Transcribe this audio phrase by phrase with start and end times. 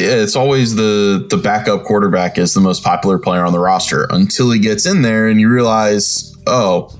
[0.00, 4.50] it's always the the backup quarterback is the most popular player on the roster until
[4.50, 6.96] he gets in there and you realize, oh,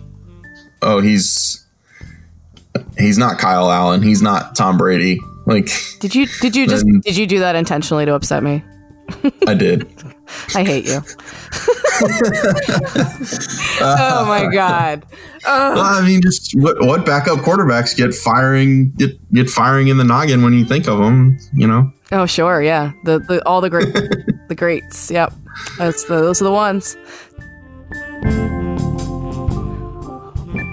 [0.83, 1.65] oh, he's
[2.99, 5.21] he's not Kyle Allen, he's not Tom Brady.
[5.47, 5.69] Like,
[6.01, 8.63] did you did you just did you do that intentionally to upset me?
[9.47, 9.87] I did.
[10.55, 11.01] I hate you.
[13.81, 15.05] oh my god.
[15.45, 20.05] Well, I mean, just what, what backup quarterbacks get firing get get firing in the
[20.05, 21.93] noggin when you think of them, you know?
[22.13, 22.93] Oh sure, yeah.
[23.05, 23.93] The, the all the great
[24.49, 25.11] the greats.
[25.11, 25.33] Yep,
[25.79, 26.97] that's the, those are the ones.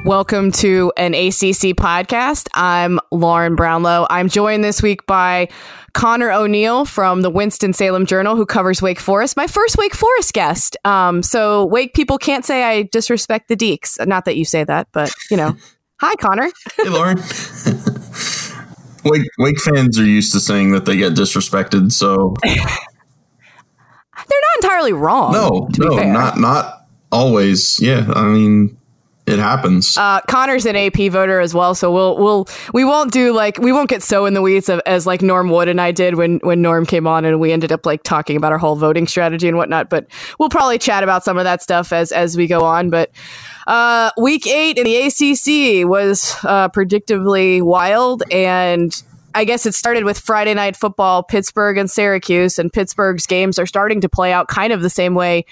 [0.03, 2.47] Welcome to an ACC podcast.
[2.55, 4.07] I'm Lauren Brownlow.
[4.09, 5.47] I'm joined this week by
[5.93, 9.37] Conor O'Neill from the Winston Salem Journal, who covers Wake Forest.
[9.37, 10.75] My first Wake Forest guest.
[10.85, 14.03] Um, so Wake people can't say I disrespect the Deacs.
[14.07, 15.55] Not that you say that, but you know.
[16.01, 16.49] Hi, Conor.
[16.77, 17.17] hey, Lauren.
[19.05, 24.93] Wake Wake fans are used to saying that they get disrespected, so they're not entirely
[24.93, 25.33] wrong.
[25.33, 27.79] No, no, not not always.
[27.79, 28.75] Yeah, I mean,
[29.31, 29.97] it happens.
[29.97, 33.71] Uh, Conor's an AP voter as well, so we'll we'll we won't do like we
[33.71, 36.39] won't get so in the weeds of, as like Norm Wood and I did when
[36.39, 39.47] when Norm came on and we ended up like talking about our whole voting strategy
[39.47, 39.89] and whatnot.
[39.89, 40.07] But
[40.39, 42.89] we'll probably chat about some of that stuff as as we go on.
[42.89, 43.11] But
[43.67, 49.01] uh, week eight in the ACC was uh, predictably wild and.
[49.33, 53.65] I guess it started with Friday night football, Pittsburgh and Syracuse, and Pittsburgh's games are
[53.65, 55.45] starting to play out kind of the same way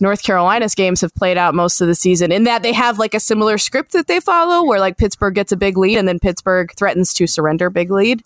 [0.00, 3.14] North Carolina's games have played out most of the season in that they have like
[3.14, 6.18] a similar script that they follow where like Pittsburgh gets a big lead and then
[6.18, 8.22] Pittsburgh threatens to surrender big lead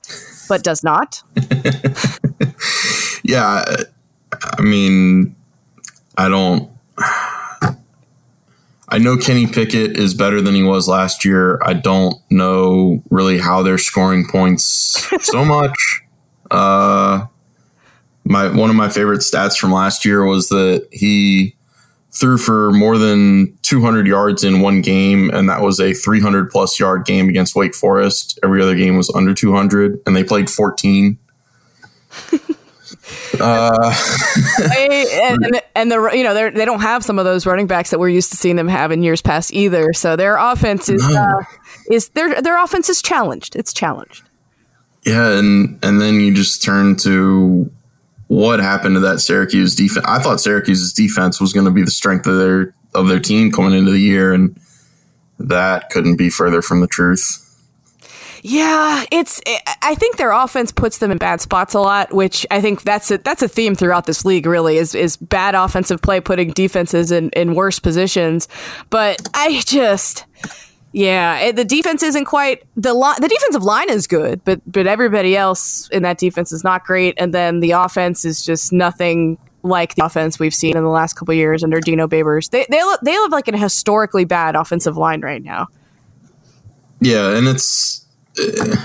[0.49, 1.23] but does not.
[3.23, 3.65] yeah,
[4.59, 5.37] I mean
[6.17, 6.71] I don't
[8.89, 11.61] I know Kenny Pickett is better than he was last year.
[11.63, 16.03] I don't know really how they're scoring points so much.
[16.51, 17.27] Uh
[18.25, 21.57] my one of my favorite stats from last year was that he
[22.13, 26.79] threw for more than 200 yards in one game, and that was a 300 plus
[26.79, 28.39] yard game against Wake Forest.
[28.43, 31.19] Every other game was under 200, and they played 14.
[33.41, 33.95] uh,
[34.77, 38.01] and, and, the you know they they don't have some of those running backs that
[38.01, 39.93] we're used to seeing them have in years past either.
[39.93, 41.21] So their offense is no.
[41.21, 41.45] uh,
[41.91, 43.55] is their their offense is challenged.
[43.55, 44.25] It's challenged.
[45.07, 47.71] Yeah, and and then you just turn to
[48.31, 50.07] what happened to that Syracuse defense.
[50.07, 53.51] I thought Syracuse's defense was going to be the strength of their of their team
[53.51, 54.57] coming into the year, and
[55.41, 57.45] that couldn't be further from the truth.
[58.45, 59.41] Yeah, it's.
[59.47, 62.83] Eh, I think their offense puts them in bad spots a lot, which I think
[62.83, 64.47] that's a that's a theme throughout this league.
[64.47, 68.47] Really, is is bad offensive play putting defenses in in worse positions.
[68.91, 70.25] But I just
[70.93, 74.87] yeah, it, the defense isn't quite the li- the defensive line is good, but but
[74.87, 79.39] everybody else in that defense is not great, and then the offense is just nothing
[79.63, 82.51] like the offense we've seen in the last couple years under Dino Babers.
[82.51, 85.69] They they look, they look like a historically bad offensive line right now.
[87.01, 88.05] Yeah, and it's
[88.39, 88.77] uh,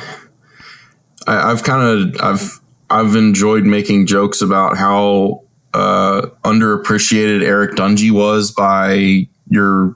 [1.25, 5.43] I, I've kind of I've I've enjoyed making jokes about how
[5.73, 9.95] uh, underappreciated Eric Dungey was by your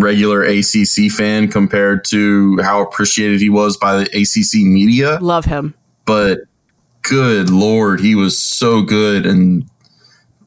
[0.00, 5.18] regular ACC fan compared to how appreciated he was by the ACC media.
[5.20, 5.74] Love him.
[6.04, 6.40] But
[7.02, 9.68] good lord, he was so good and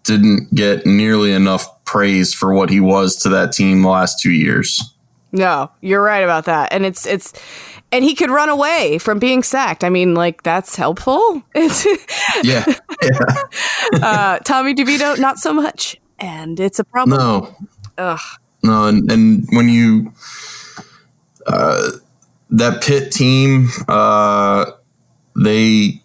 [0.04, 4.32] didn't get nearly enough praise for what he was to that team the last 2
[4.32, 4.94] years.
[5.32, 6.72] No, you're right about that.
[6.72, 7.34] And it's it's
[7.92, 9.84] and he could run away from being sacked.
[9.84, 11.44] I mean, like that's helpful.
[11.56, 11.94] yeah.
[12.44, 12.66] yeah.
[14.02, 17.20] uh, Tommy DeVito, not so much, and it's a problem.
[17.20, 17.56] No.
[17.98, 18.20] Ugh.
[18.64, 20.14] No, and, and when you
[21.46, 21.92] uh,
[22.50, 24.72] that Pitt team, uh,
[25.36, 26.02] they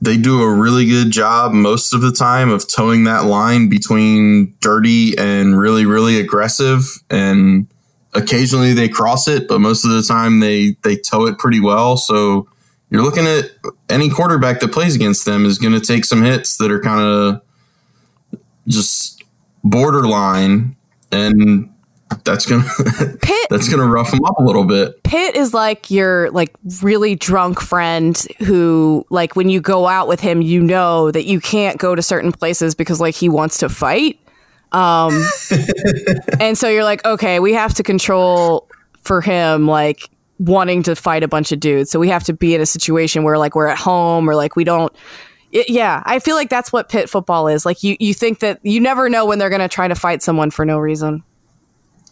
[0.00, 4.54] they do a really good job most of the time of towing that line between
[4.60, 7.66] dirty and really really aggressive and
[8.14, 11.96] occasionally they cross it, but most of the time they they toe it pretty well.
[11.96, 12.48] So
[12.90, 13.50] you're looking at
[13.88, 17.00] any quarterback that plays against them is going to take some hits that are kind
[17.00, 17.42] of
[18.68, 19.22] just
[19.62, 20.76] borderline,
[21.14, 21.70] and
[22.24, 22.64] that's gonna
[23.22, 25.02] Pitt that's gonna rough him up a little bit.
[25.04, 30.20] Pitt is like your like really drunk friend who like when you go out with
[30.20, 33.68] him, you know that you can't go to certain places because like he wants to
[33.68, 34.18] fight.
[34.72, 35.24] Um
[36.40, 38.68] and so you're like, okay, we have to control
[39.02, 41.90] for him like wanting to fight a bunch of dudes.
[41.90, 44.56] So we have to be in a situation where like we're at home or like
[44.56, 44.94] we don't
[45.54, 47.64] it, yeah, I feel like that's what Pitt football is.
[47.64, 50.22] Like you, you think that you never know when they're going to try to fight
[50.22, 51.22] someone for no reason.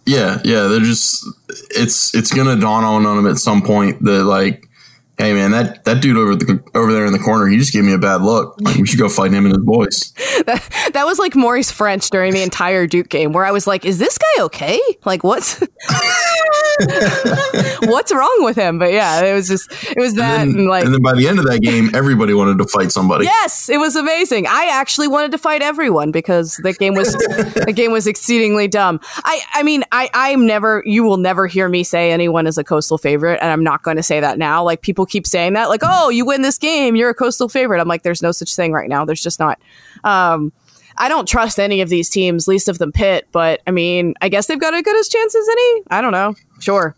[0.07, 1.25] Yeah, yeah, they're just
[1.71, 4.69] it's it's gonna dawn on them at some point that like,
[5.17, 7.85] hey man, that that dude over the over there in the corner, he just gave
[7.85, 8.57] me a bad look.
[8.61, 10.13] Like, we should go fight him and his boys.
[10.43, 13.85] That, that was like Maurice Ffrench during the entire Duke game, where I was like,
[13.85, 14.81] "Is this guy okay?
[15.05, 15.61] Like, what's
[17.91, 20.67] what's wrong with him?" But yeah, it was just it was that, and, and, then,
[20.67, 23.25] like, and then by the end of that game, everybody wanted to fight somebody.
[23.25, 24.47] yes, it was amazing.
[24.47, 27.13] I actually wanted to fight everyone because the game was
[27.67, 29.01] the game was exceedingly dumb.
[29.25, 32.65] I I mean, I I'm never you will never hear me say anyone is a
[32.65, 34.63] coastal favorite, and I'm not going to say that now.
[34.65, 37.81] Like people keep saying that, like, "Oh, you win this game, you're a coastal favorite."
[37.81, 39.05] I'm like, there's no such thing right now.
[39.05, 39.61] There's just not.
[40.05, 40.53] Um,
[40.97, 44.29] I don't trust any of these teams, least of them Pitt, but I mean, I
[44.29, 45.83] guess they've got as good as chances as any.
[45.91, 46.35] I don't know.
[46.61, 46.95] Sure.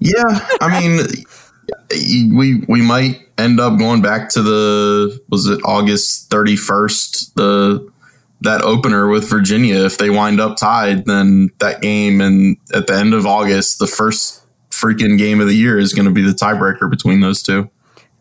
[0.00, 6.30] Yeah, I mean, we we might end up going back to the was it August
[6.30, 7.90] thirty first the
[8.40, 9.84] that opener with Virginia.
[9.84, 13.86] If they wind up tied, then that game and at the end of August, the
[13.86, 17.70] first freaking game of the year is going to be the tiebreaker between those two.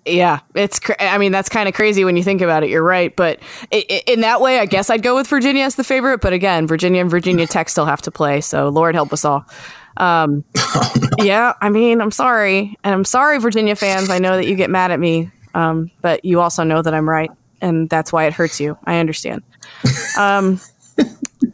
[0.05, 0.79] Yeah, it's.
[0.79, 2.69] Cr- I mean, that's kind of crazy when you think about it.
[2.69, 3.39] You're right, but
[3.71, 6.19] i i in that way, I guess I'd go with Virginia as the favorite.
[6.19, 9.45] But again, Virginia and Virginia Tech still have to play, so Lord help us all.
[9.97, 10.44] Um,
[11.19, 14.09] yeah, I mean, I'm sorry, and I'm sorry, Virginia fans.
[14.09, 17.07] I know that you get mad at me, um, but you also know that I'm
[17.07, 18.77] right, and that's why it hurts you.
[18.85, 19.44] I understand.
[20.17, 20.59] Um,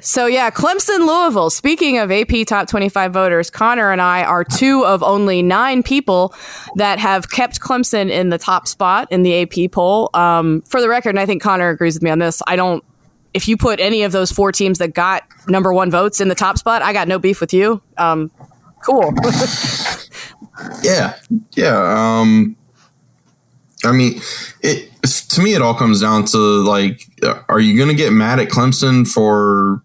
[0.00, 1.50] so yeah, Clemson, Louisville.
[1.50, 6.34] Speaking of AP top 25 voters, Conor and I are two of only nine people
[6.76, 10.10] that have kept Clemson in the top spot in the AP poll.
[10.14, 12.42] Um, for the record, and I think Conor agrees with me on this.
[12.46, 12.84] I don't.
[13.32, 16.34] If you put any of those four teams that got number one votes in the
[16.34, 17.80] top spot, I got no beef with you.
[17.96, 18.30] Um,
[18.84, 19.12] cool.
[20.82, 21.16] Yeah,
[21.52, 22.20] yeah.
[22.20, 22.56] Um,
[23.84, 24.20] I mean,
[24.62, 27.02] it to me it all comes down to like,
[27.48, 29.82] are you going to get mad at Clemson for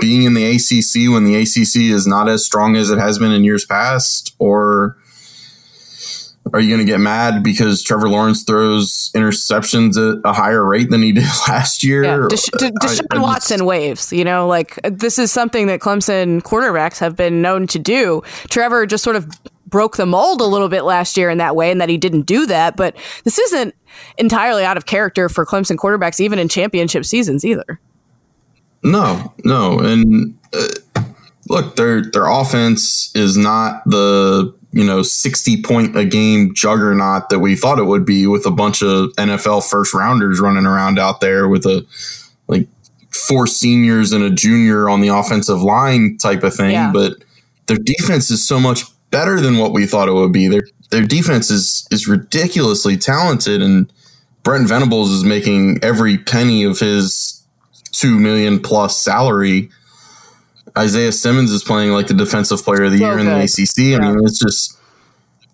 [0.00, 3.32] being in the ACC when the ACC is not as strong as it has been
[3.32, 4.96] in years past, or
[6.52, 10.88] are you going to get mad because Trevor Lawrence throws interceptions at a higher rate
[10.90, 12.02] than he did last year?
[12.04, 14.12] Yeah, Desha- De- Deshaun I- I just- Watson waves.
[14.12, 18.22] You know, like this is something that Clemson quarterbacks have been known to do.
[18.50, 19.28] Trevor just sort of
[19.66, 22.22] broke the mold a little bit last year in that way, and that he didn't
[22.22, 22.76] do that.
[22.76, 23.74] But this isn't
[24.16, 27.78] entirely out of character for Clemson quarterbacks, even in championship seasons either.
[28.82, 30.68] No, no, and uh,
[31.48, 37.40] look, their their offense is not the you know sixty point a game juggernaut that
[37.40, 41.20] we thought it would be with a bunch of NFL first rounders running around out
[41.20, 41.84] there with a
[42.46, 42.68] like
[43.10, 46.72] four seniors and a junior on the offensive line type of thing.
[46.72, 46.92] Yeah.
[46.92, 47.14] But
[47.66, 50.48] their defense is so much better than what we thought it would be.
[50.48, 53.92] Their their defense is is ridiculously talented, and
[54.42, 57.37] Brent Venables is making every penny of his
[57.92, 59.70] two million plus salary.
[60.76, 63.44] Isaiah Simmons is playing like the defensive player of the So year in the good.
[63.44, 64.00] ACC.
[64.00, 64.78] I mean, it's just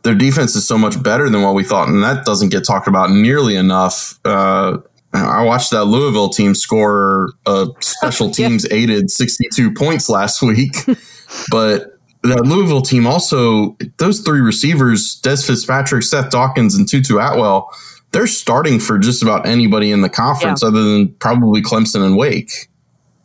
[0.02, 2.88] their defense is so much better than what we thought, and that doesn't get talked
[2.88, 4.18] about nearly enough.
[4.24, 4.78] Uh,
[5.14, 8.48] I watched that Louisville team score a special Yeah.
[8.48, 10.74] teams aided 62 points last week,
[11.50, 17.70] but that Louisville team also those three receivers, Dez Fitzpatrick, Seth Dawkins, and Tutu Atwell,
[18.14, 22.71] they're starting for just about anybody in the conference other than probably Clemson and Wake.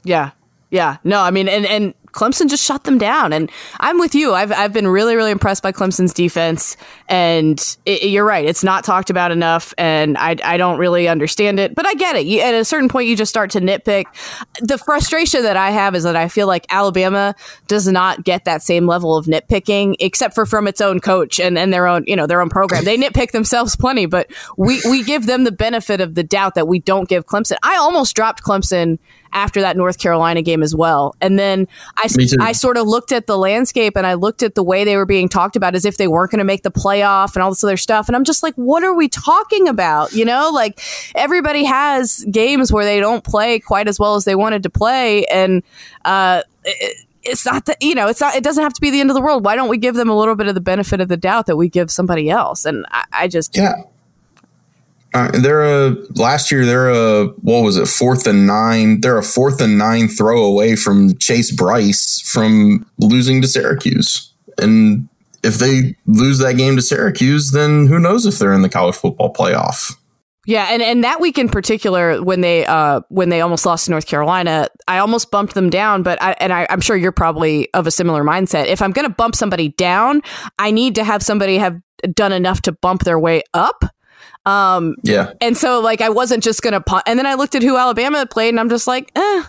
[0.03, 0.31] Yeah.
[0.71, 0.97] Yeah.
[1.03, 3.33] No, I mean, and, and Clemson just shut them down.
[3.33, 4.33] And I'm with you.
[4.33, 6.77] I've, I've been really, really impressed by Clemson's defense.
[7.07, 8.45] And it, you're right.
[8.45, 9.73] It's not talked about enough.
[9.77, 12.25] And I, I don't really understand it, but I get it.
[12.25, 14.05] You, at a certain point, you just start to nitpick.
[14.61, 17.35] The frustration that I have is that I feel like Alabama
[17.67, 21.57] does not get that same level of nitpicking, except for from its own coach and,
[21.57, 22.83] and their own, you know, their own program.
[22.83, 26.67] They nitpick themselves plenty, but we, we give them the benefit of the doubt that
[26.67, 27.57] we don't give Clemson.
[27.63, 28.99] I almost dropped Clemson
[29.33, 31.15] after that North Carolina game as well.
[31.21, 31.67] And then
[31.97, 32.07] I,
[32.41, 35.05] I sort of looked at the landscape and I looked at the way they were
[35.05, 37.63] being talked about as if they weren't going to make the playoff and all this
[37.63, 38.07] other stuff.
[38.07, 40.13] And I'm just like, what are we talking about?
[40.13, 40.81] You know, like
[41.15, 45.25] everybody has games where they don't play quite as well as they wanted to play.
[45.25, 45.63] And,
[46.05, 49.01] uh, it- it's not that you know it's not it doesn't have to be the
[49.01, 51.01] end of the world why don't we give them a little bit of the benefit
[51.01, 53.73] of the doubt that we give somebody else and i, I just yeah
[55.13, 59.23] uh, they're a last year they're a what was it fourth and nine they're a
[59.23, 65.07] fourth and nine throw away from chase Brice from losing to syracuse and
[65.43, 68.95] if they lose that game to syracuse then who knows if they're in the college
[68.95, 69.95] football playoff
[70.49, 73.91] yeah, and, and that week in particular, when they uh, when they almost lost to
[73.91, 76.01] North Carolina, I almost bumped them down.
[76.01, 78.65] But I, and I, I'm sure you're probably of a similar mindset.
[78.65, 80.23] If I'm going to bump somebody down,
[80.57, 81.79] I need to have somebody have
[82.15, 83.83] done enough to bump their way up.
[84.49, 87.03] Um, yeah, and so like I wasn't just going to.
[87.05, 89.43] And then I looked at who Alabama played, and I'm just like, eh,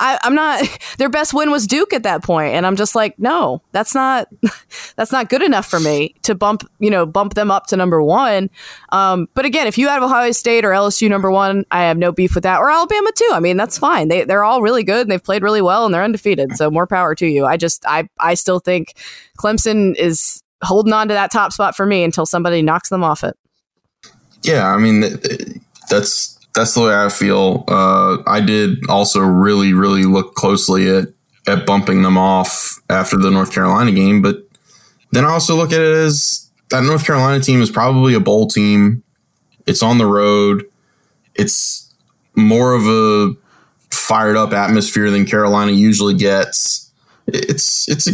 [0.00, 0.64] I, am not.
[0.98, 4.28] Their best win was Duke at that point, and I'm just like, no, that's not
[4.96, 8.02] that's not good enough for me to bump you know bump them up to number
[8.02, 8.50] one.
[8.90, 12.12] Um, but again, if you have Ohio State or LSU number one, I have no
[12.12, 13.30] beef with that, or Alabama too.
[13.32, 14.08] I mean, that's fine.
[14.08, 16.56] They they're all really good and they've played really well and they're undefeated.
[16.56, 17.44] So more power to you.
[17.44, 18.94] I just I I still think
[19.38, 23.22] Clemson is holding on to that top spot for me until somebody knocks them off
[23.22, 23.36] it.
[24.42, 25.04] Yeah, I mean
[25.90, 27.64] that's that's the way I feel.
[27.68, 31.08] Uh, I did also really, really look closely at
[31.46, 34.42] at bumping them off after the North Carolina game, but
[35.12, 38.46] then I also look at it as that North Carolina team is probably a bowl
[38.48, 39.02] team.
[39.66, 40.64] It's on the road.
[41.34, 41.92] It's
[42.34, 43.34] more of a
[43.90, 46.90] fired up atmosphere than Carolina usually gets.
[47.26, 48.12] It's it's a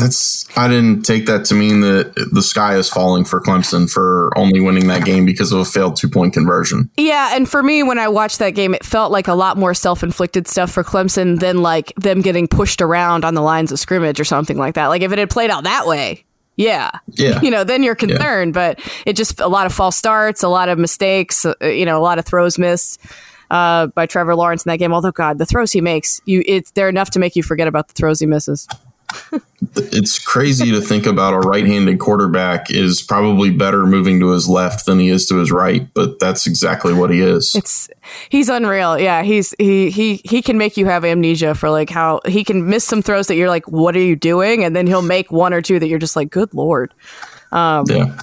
[0.00, 4.30] that's I didn't take that to mean that the sky is falling for Clemson for
[4.36, 6.90] only winning that game because of a failed two point conversion.
[6.96, 9.74] Yeah, and for me when I watched that game it felt like a lot more
[9.74, 14.18] self-inflicted stuff for Clemson than like them getting pushed around on the lines of scrimmage
[14.20, 14.86] or something like that.
[14.88, 16.24] Like if it had played out that way,
[16.56, 16.90] yeah.
[17.08, 17.40] Yeah.
[17.40, 18.74] You know, then you're concerned, yeah.
[18.74, 21.98] but it just a lot of false starts, a lot of mistakes, uh, you know,
[21.98, 23.00] a lot of throws missed.
[23.50, 24.92] Uh, by Trevor Lawrence in that game.
[24.92, 27.88] Although God, the throws he makes, you it's they're enough to make you forget about
[27.88, 28.68] the throws he misses
[29.76, 34.86] it's crazy to think about a right-handed quarterback is probably better moving to his left
[34.86, 37.54] than he is to his right, but that's exactly what he is.
[37.54, 37.88] It's
[38.28, 38.98] he's unreal.
[38.98, 42.68] Yeah, he's he he he can make you have amnesia for like how he can
[42.68, 44.64] miss some throws that you're like, what are you doing?
[44.64, 46.92] And then he'll make one or two that you're just like, good lord.
[47.52, 48.18] Um, yeah,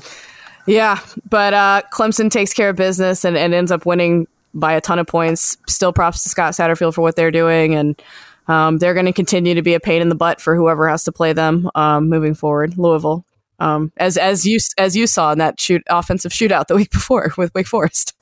[0.65, 0.99] yeah.
[1.29, 4.99] But uh, Clemson takes care of business and, and ends up winning by a ton
[4.99, 5.57] of points.
[5.67, 8.01] Still props to Scott Satterfield for what they're doing and.
[8.47, 11.03] Um, they're going to continue to be a pain in the butt for whoever has
[11.05, 12.77] to play them um, moving forward.
[12.77, 13.25] Louisville,
[13.59, 17.31] um, as as you as you saw in that shoot offensive shootout the week before
[17.37, 18.13] with Wake Forest.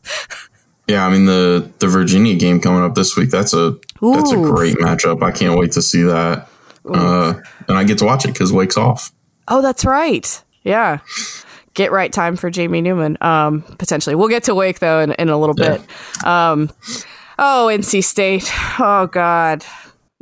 [0.88, 3.30] yeah, I mean the the Virginia game coming up this week.
[3.30, 4.14] That's a Ooh.
[4.14, 5.24] that's a great matchup.
[5.24, 6.48] I can't wait to see that.
[6.88, 7.34] Uh,
[7.68, 9.12] and I get to watch it because Wake's off.
[9.48, 10.44] Oh, that's right.
[10.64, 11.00] Yeah.
[11.74, 13.18] Get right time for Jamie Newman.
[13.22, 15.78] Um, potentially, we'll get to Wake though in, in a little yeah.
[15.78, 16.26] bit.
[16.26, 16.70] Um,
[17.40, 18.50] oh, NC State.
[18.80, 19.66] Oh God.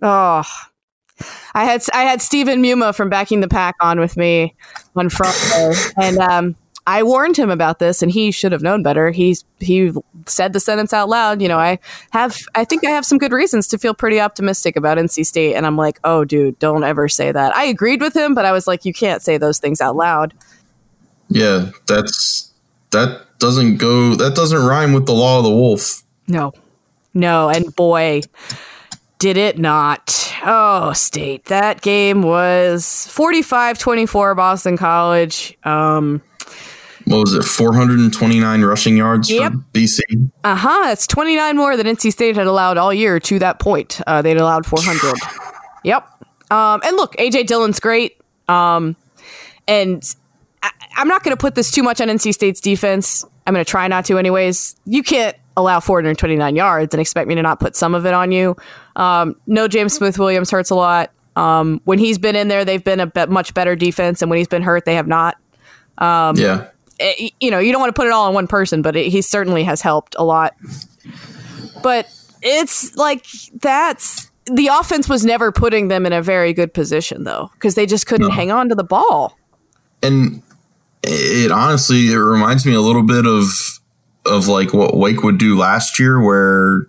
[0.03, 0.43] Oh,
[1.53, 4.53] I had I had Stephen Muma from Backing the Pack on with me
[4.97, 6.55] on Friday, and um,
[6.85, 9.11] I warned him about this, and he should have known better.
[9.11, 9.93] He's he
[10.25, 11.41] said the sentence out loud.
[11.41, 11.79] You know, I
[12.11, 15.55] have I think I have some good reasons to feel pretty optimistic about NC State,
[15.55, 17.55] and I'm like, oh, dude, don't ever say that.
[17.55, 20.33] I agreed with him, but I was like, you can't say those things out loud.
[21.29, 22.51] Yeah, that's
[22.91, 26.03] that doesn't go that doesn't rhyme with the law of the wolf.
[26.27, 26.51] No,
[27.13, 28.21] no, and boy
[29.23, 30.33] did it not.
[30.45, 31.45] Oh, state.
[31.45, 35.57] That game was 45 24 Boston College.
[35.63, 36.21] Um,
[37.05, 37.45] what was it?
[37.45, 39.53] 429 rushing yards yep.
[39.53, 40.01] for BC?
[40.43, 40.89] Uh huh.
[40.89, 44.01] It's 29 more than NC State had allowed all year to that point.
[44.05, 45.17] Uh, they'd allowed 400.
[45.85, 46.05] yep.
[46.51, 48.19] Um, and look, AJ Dillon's great.
[48.49, 48.97] Um,
[49.69, 50.03] and
[50.63, 53.23] I, I'm not going to put this too much on NC State's defense.
[53.47, 54.75] I'm going to try not to, anyways.
[54.85, 58.33] You can't allow 429 yards and expect me to not put some of it on
[58.33, 58.57] you.
[58.95, 61.11] Um, no, James Smith Williams hurts a lot.
[61.35, 64.47] Um, when he's been in there, they've been a much better defense, and when he's
[64.47, 65.37] been hurt, they have not.
[65.97, 66.67] Um, yeah,
[66.99, 68.95] it, eh, you know, you don't want to put it all on one person, but
[68.95, 70.55] it, he certainly has helped a lot.
[71.81, 72.07] But
[72.41, 77.49] it's like that's the offense was never putting them in a very good position though,
[77.53, 78.33] because they just couldn't no.
[78.33, 79.37] hang on to the ball.
[80.01, 80.41] And
[81.01, 83.45] it honestly, it reminds me a little bit of
[84.25, 86.87] of like what Wake would do last year, where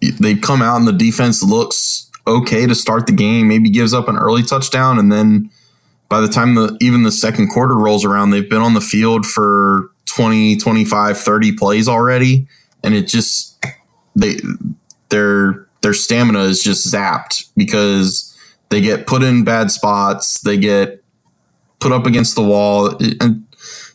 [0.00, 4.08] they come out and the defense looks okay to start the game, maybe gives up
[4.08, 5.50] an early touchdown, and then
[6.08, 9.26] by the time the even the second quarter rolls around, they've been on the field
[9.26, 12.46] for 20, 25, 30 plays already,
[12.82, 13.64] and it just
[14.16, 14.36] they
[15.08, 18.36] their their stamina is just zapped because
[18.68, 21.02] they get put in bad spots, they get
[21.78, 23.46] put up against the wall, and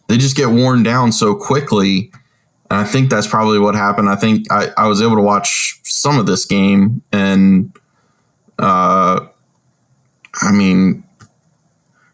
[0.07, 2.11] they just get worn down so quickly
[2.69, 4.09] and I think that's probably what happened.
[4.09, 7.71] I think I, I was able to watch some of this game and
[8.57, 9.27] uh,
[10.41, 11.03] I mean,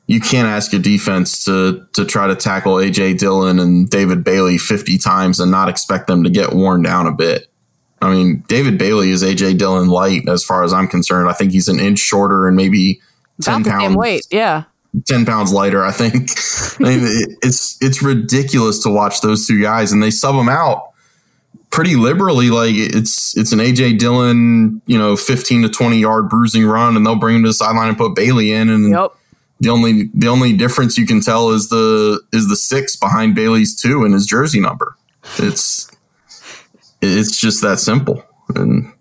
[0.07, 4.57] you can't ask a defense to to try to tackle AJ Dillon and David Bailey
[4.57, 7.47] 50 times and not expect them to get worn down a bit.
[8.01, 11.29] I mean, David Bailey is AJ Dillon light as far as I'm concerned.
[11.29, 12.99] I think he's an inch shorter and maybe
[13.41, 14.25] 10 pounds weight.
[14.31, 14.63] Yeah.
[15.05, 16.31] 10 pounds lighter, I think.
[16.79, 20.91] I mean, it's it's ridiculous to watch those two guys and they sub them out
[21.71, 22.49] pretty liberally.
[22.49, 27.05] Like it's it's an AJ Dillon, you know, 15 to 20 yard bruising run and
[27.05, 29.11] they'll bring him to the sideline and put Bailey in and yep.
[29.59, 33.75] the only the only difference you can tell is the is the 6 behind Bailey's
[33.81, 34.95] 2 and his jersey number.
[35.37, 35.89] It's
[37.01, 38.23] it's just that simple.
[38.55, 38.91] And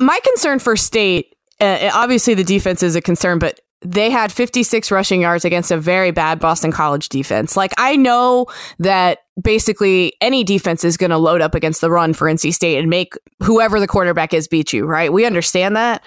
[0.00, 4.90] my concern for state, uh, obviously the defense is a concern, but they had 56
[4.90, 7.56] rushing yards against a very bad Boston College defense.
[7.56, 8.46] Like I know
[8.78, 12.78] that basically any defense is going to load up against the run for NC State
[12.78, 15.12] and make whoever the quarterback is beat you, right?
[15.12, 16.02] We understand that.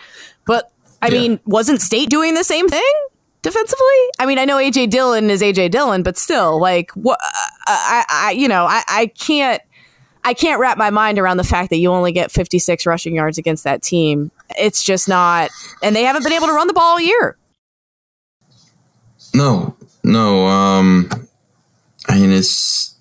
[0.46, 1.19] But I yeah.
[1.19, 2.93] mean, wasn't State doing the same thing?
[3.43, 3.86] defensively?
[4.19, 7.17] I mean, I know AJ Dillon is AJ Dillon, but still, like, what?
[7.24, 9.62] Uh, uh, I, I, you know, I, I can't
[10.27, 13.38] I can't wrap my mind around the fact that you only get 56 rushing yards
[13.38, 14.29] against that team.
[14.57, 15.50] It's just not,
[15.81, 17.38] and they haven't been able to run the ball all year.
[19.38, 20.48] No, no.
[20.48, 21.10] Um,
[22.08, 22.96] I mean, it's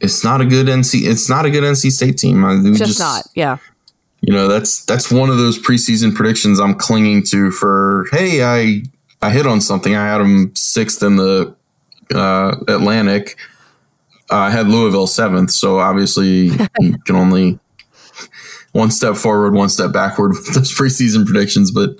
[0.00, 1.08] it's not a good NC.
[1.08, 2.42] It's not a good NC State team.
[2.74, 3.24] Just, just not.
[3.34, 3.58] Yeah.
[4.20, 7.50] You know, that's that's one of those preseason predictions I'm clinging to.
[7.50, 8.82] For hey, I
[9.22, 9.94] I hit on something.
[9.94, 11.54] I had them sixth in the
[12.14, 13.36] uh, Atlantic
[14.30, 17.58] uh, I had Louisville seventh, so obviously you can only
[18.72, 21.70] one step forward, one step backward with those preseason predictions.
[21.70, 21.96] But,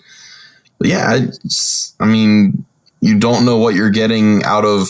[0.79, 2.65] but yeah, I, just, I mean,
[3.01, 4.89] you don't know what you're getting out of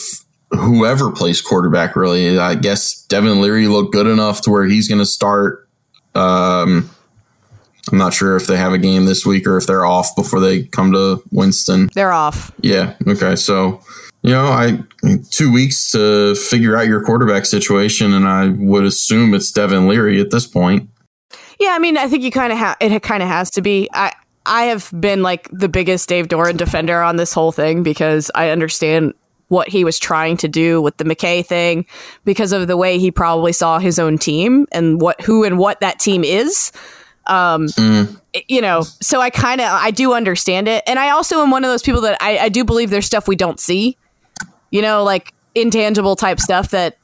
[0.51, 1.97] whoever plays quarterback.
[1.97, 5.69] Really, I guess Devin Leary looked good enough to where he's going to start.
[6.15, 6.91] Um,
[7.91, 10.41] I'm not sure if they have a game this week or if they're off before
[10.41, 11.89] they come to Winston.
[11.95, 12.53] They're off.
[12.61, 12.95] Yeah.
[13.07, 13.37] Okay.
[13.37, 13.81] So
[14.23, 14.83] you know, I
[15.31, 20.21] two weeks to figure out your quarterback situation, and I would assume it's Devin Leary
[20.21, 20.91] at this point.
[21.61, 23.03] Yeah, I mean, I think you kind of have it.
[23.03, 23.89] Kind of has to be.
[23.93, 24.13] I
[24.49, 28.51] I have been like the biggest Dave Doeren defender on this whole thing because I
[28.51, 29.15] understand
[29.49, 31.87] what he was trying to do with the McKay thing
[32.25, 35.81] because of the way he probably saw his own team and what who and what
[35.81, 36.73] that team is.
[37.27, 38.21] Um, mm.
[38.47, 41.65] You know, so I kind of I do understand it, and I also am one
[41.65, 43.97] of those people that I, I do believe there's stuff we don't see
[44.71, 46.97] you know, like intangible type stuff that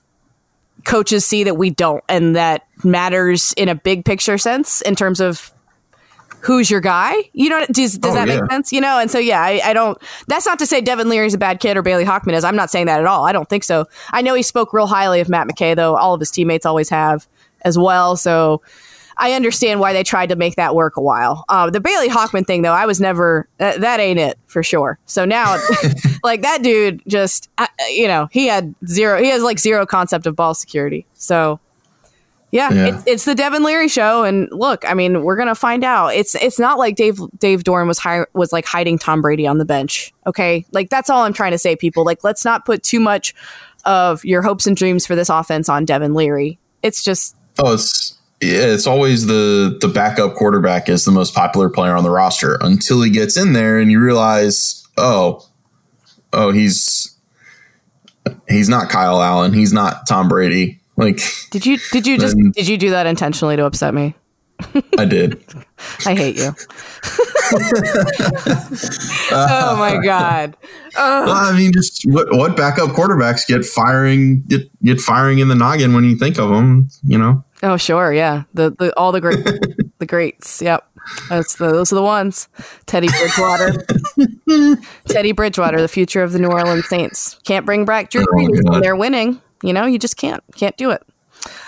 [0.84, 5.18] coaches see that we don't and that matters in a big picture sense in terms
[5.18, 5.53] of
[6.44, 8.40] who's your guy you know does, does oh, that yeah.
[8.40, 11.08] make sense you know and so yeah I, I, don't that's not to say devin
[11.08, 13.32] leary's a bad kid or bailey hockman is i'm not saying that at all i
[13.32, 16.20] don't think so i know he spoke real highly of matt mckay though all of
[16.20, 17.26] his teammates always have
[17.62, 18.62] as well so
[19.16, 21.44] I understand why they tried to make that work a while.
[21.48, 24.98] Uh, the Bailey Hockman thing, though, I was never uh, that ain't it for sure.
[25.06, 25.56] So now,
[26.24, 29.22] like that dude, just uh, you know, he had zero.
[29.22, 31.06] He has like zero concept of ball security.
[31.14, 31.60] So
[32.54, 32.98] yeah, yeah.
[32.98, 36.14] It, it's the Devin Leary show, and look, I mean, we're gonna find out.
[36.14, 39.58] It's it's not like Dave Dave Doeren was hi- was like hiding Tom Brady on
[39.58, 40.14] the bench.
[40.24, 42.04] Okay, like that's all I'm trying to say, people.
[42.04, 43.34] Like, let's not put too much
[43.84, 46.60] of your hopes and dreams for this offense on Devin Leary.
[46.84, 51.68] It's just oh, it's yeah, it's always the the backup quarterback is the most popular
[51.68, 55.44] player on the roster until he gets in there and you realize, oh,
[56.32, 57.18] oh, he's
[58.48, 60.80] he's not Kyle Allen, he's not Tom Brady.
[60.96, 64.14] Like, did you did you just did you do that intentionally to upset me?
[64.98, 65.44] I did.
[66.06, 66.54] I hate you.
[69.32, 70.56] oh my god.
[70.96, 75.54] Well, I mean, just what, what backup quarterbacks get firing get get firing in the
[75.54, 76.88] noggin when you think of them?
[77.02, 77.44] You know.
[77.62, 78.44] Oh sure, yeah.
[78.54, 79.44] The the all the great
[79.98, 80.62] the greats.
[80.62, 80.88] Yep.
[81.28, 82.48] That's the, those are the ones.
[82.86, 83.84] Teddy Bridgewater.
[85.06, 87.38] Teddy Bridgewater, the future of the New Orleans Saints.
[87.44, 89.38] Can't bring back Drew oh Brees when they're winning.
[89.64, 90.42] You know, you just can't.
[90.54, 91.02] Can't do it.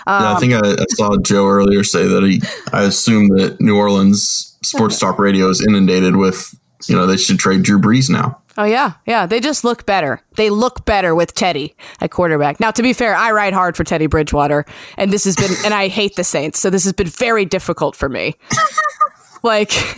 [0.05, 2.41] Um, yeah, I think I, I, saw Joe earlier say that he.
[2.71, 6.55] I assume that New Orleans sports talk radio is inundated with.
[6.87, 8.39] You know, they should trade Drew Brees now.
[8.55, 9.25] Oh yeah, yeah.
[9.25, 10.21] They just look better.
[10.35, 12.59] They look better with Teddy at quarterback.
[12.59, 15.73] Now, to be fair, I ride hard for Teddy Bridgewater, and this has been, and
[15.73, 18.35] I hate the Saints, so this has been very difficult for me.
[19.47, 19.71] like,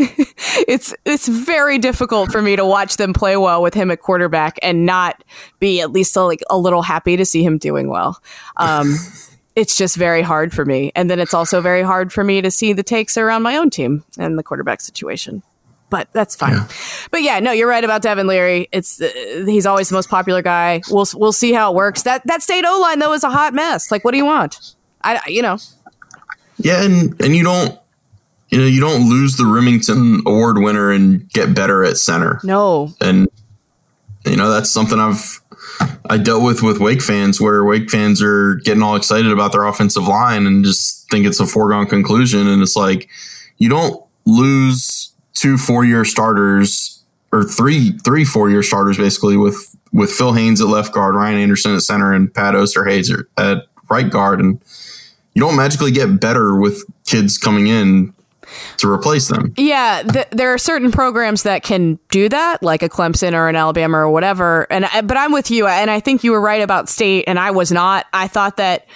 [0.67, 4.57] it's it's very difficult for me to watch them play well with him at quarterback
[4.61, 5.23] and not
[5.59, 8.21] be at least like a little happy to see him doing well.
[8.55, 8.95] Um,
[9.55, 10.91] it's just very hard for me.
[10.95, 13.69] And then it's also very hard for me to see the takes around my own
[13.69, 15.43] team and the quarterback situation.
[15.89, 16.53] But that's fine.
[16.53, 16.67] Yeah.
[17.11, 18.69] But yeah, no, you're right about Devin Leary.
[18.71, 19.09] It's uh,
[19.45, 20.81] he's always the most popular guy.
[20.89, 22.03] We'll we'll see how it works.
[22.03, 23.91] That that state O line though is a hot mess.
[23.91, 24.75] Like, what do you want?
[25.01, 25.57] I you know.
[26.57, 27.79] Yeah, and and you don't
[28.49, 32.39] you know, you don't lose the Rimington Award winner and get better at center.
[32.43, 32.93] No.
[32.99, 33.29] And
[34.25, 35.39] you know, that's something I've
[36.09, 39.65] I dealt with with Wake fans where Wake fans are getting all excited about their
[39.65, 43.09] offensive line and just think it's a foregone conclusion and it's like
[43.57, 50.33] you don't lose two four-year starters or three three four-year starters basically with with Phil
[50.33, 54.59] Haynes at left guard, Ryan Anderson at center and Pat Osterhazer at right guard and
[55.33, 58.13] you don't magically get better with kids coming in
[58.77, 59.53] to replace them.
[59.57, 63.55] Yeah, th- there are certain programs that can do that, like a Clemson or an
[63.55, 64.67] Alabama or whatever.
[64.71, 67.51] And but I'm with you, and I think you were right about State, and I
[67.51, 68.05] was not.
[68.13, 68.87] I thought that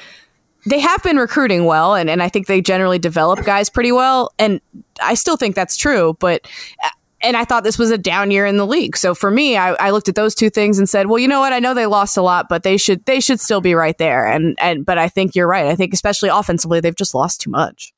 [0.66, 4.32] they have been recruiting well, and, and I think they generally develop guys pretty well,
[4.40, 4.62] and
[5.02, 6.16] I still think that's true.
[6.20, 6.48] But
[6.84, 6.90] uh,
[7.24, 8.98] and I thought this was a down year in the league.
[8.98, 11.40] So for me, I, I, looked at those two things and said, well, you know
[11.40, 11.54] what?
[11.54, 14.28] I know they lost a lot, but they should they should still be right there.
[14.28, 15.68] And and but I think you're right.
[15.68, 17.94] I think especially offensively, they've just lost too much.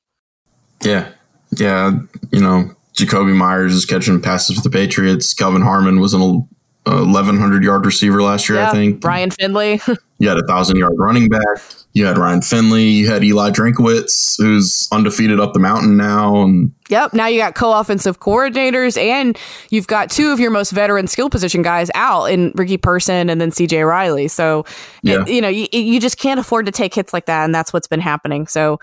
[0.82, 1.10] Yeah,
[1.52, 1.98] yeah.
[2.32, 5.34] You know, Jakobi Meyers is catching passes for the Patriots.
[5.34, 6.48] Kelvin Harmon was an
[6.86, 9.00] 1100 uh, yard receiver last year, yeah, I think.
[9.00, 9.80] Brian Finley.
[10.18, 11.42] you had a thousand yard running back.
[11.92, 12.84] You had Ryan Finley.
[12.84, 16.42] You had Eli Drinkwitz, who's undefeated up the mountain now.
[16.42, 19.36] And yep, now you got co-offensive coordinators, and
[19.70, 23.40] you've got two of your most veteran skill position guys out in Ricky Person and
[23.40, 24.28] then CJ Riley.
[24.28, 24.64] So,
[25.02, 25.24] yeah.
[25.26, 27.88] you know, you, you just can't afford to take hits like that, and that's what's
[27.88, 28.46] been happening.
[28.46, 28.78] So,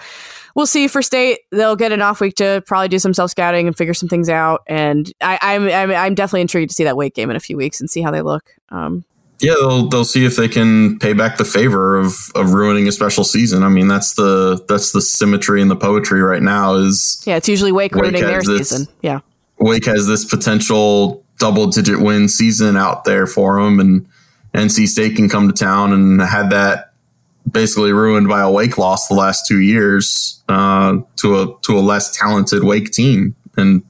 [0.55, 1.39] we'll see for state.
[1.51, 4.29] They'll get an off week to probably do some self scouting and figure some things
[4.29, 4.61] out.
[4.67, 7.39] And I, am I'm, I'm, I'm definitely intrigued to see that Wake game in a
[7.39, 8.55] few weeks and see how they look.
[8.69, 9.05] Um,
[9.39, 12.91] yeah, they'll they'll see if they can pay back the favor of of ruining a
[12.91, 13.61] special season.
[13.63, 16.75] I mean, that's the that's the symmetry and the poetry right now.
[16.75, 18.87] Is yeah, it's usually Wake, Wake ruining their this, season.
[19.01, 19.19] Yeah,
[19.59, 24.07] Wake has this potential double digit win season out there for them, and
[24.53, 26.92] NC State can come to town and had that
[27.53, 31.81] basically ruined by a Wake loss the last two years uh, to a to a
[31.81, 33.83] less talented Wake team, and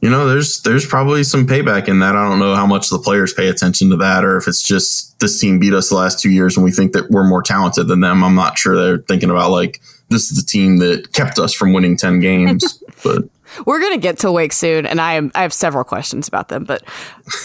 [0.00, 2.14] you know, there's there's probably some payback in that.
[2.14, 5.18] I don't know how much the players pay attention to that, or if it's just
[5.20, 7.88] this team beat us the last two years and we think that we're more talented
[7.88, 8.22] than them.
[8.22, 11.72] I'm not sure they're thinking about like this is the team that kept us from
[11.72, 13.24] winning ten games, but.
[13.64, 16.64] We're gonna get to Wake soon, and I am I have several questions about them,
[16.64, 16.82] but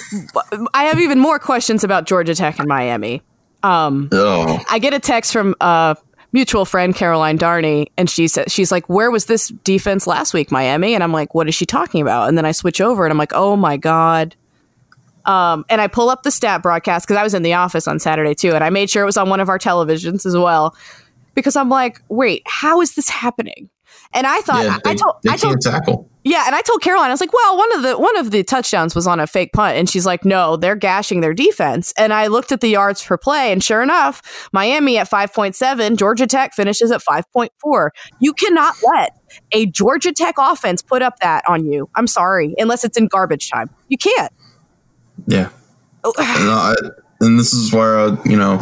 [0.74, 3.22] I have even more questions about Georgia Tech and Miami.
[3.63, 4.63] Um, oh.
[4.69, 5.95] I get a text from a
[6.32, 10.52] mutual friend Caroline Darney, and she said she's like, "Where was this defense last week,
[10.52, 13.12] Miami?" And I'm like, "What is she talking about?" And then I switch over, and
[13.12, 14.36] I'm like, "Oh my god."
[15.26, 18.00] Um, and I pull up the stat broadcast because I was in the office on
[18.00, 20.76] Saturday too, and I made sure it was on one of our televisions as well,
[21.36, 23.69] because I'm like, "Wait, how is this happening?"
[24.13, 26.10] And I thought yeah, they, I told I told, tackle.
[26.24, 28.44] Yeah, and I told Caroline, I was like, well, one of the one of the
[28.44, 31.94] touchdowns was on a fake punt, and she's like, no, they're gashing their defense.
[31.98, 35.56] And I looked at the yards per play, and sure enough, Miami at five point
[35.56, 37.92] seven, Georgia Tech finishes at five point four.
[38.20, 39.18] You cannot let
[39.52, 41.90] a Georgia Tech offense put up that on you.
[41.96, 43.72] I'm sorry, unless it's in garbage time.
[43.88, 44.32] You can't.
[45.26, 45.50] Yeah.
[46.04, 46.76] and, I,
[47.20, 48.62] and this is where uh, you know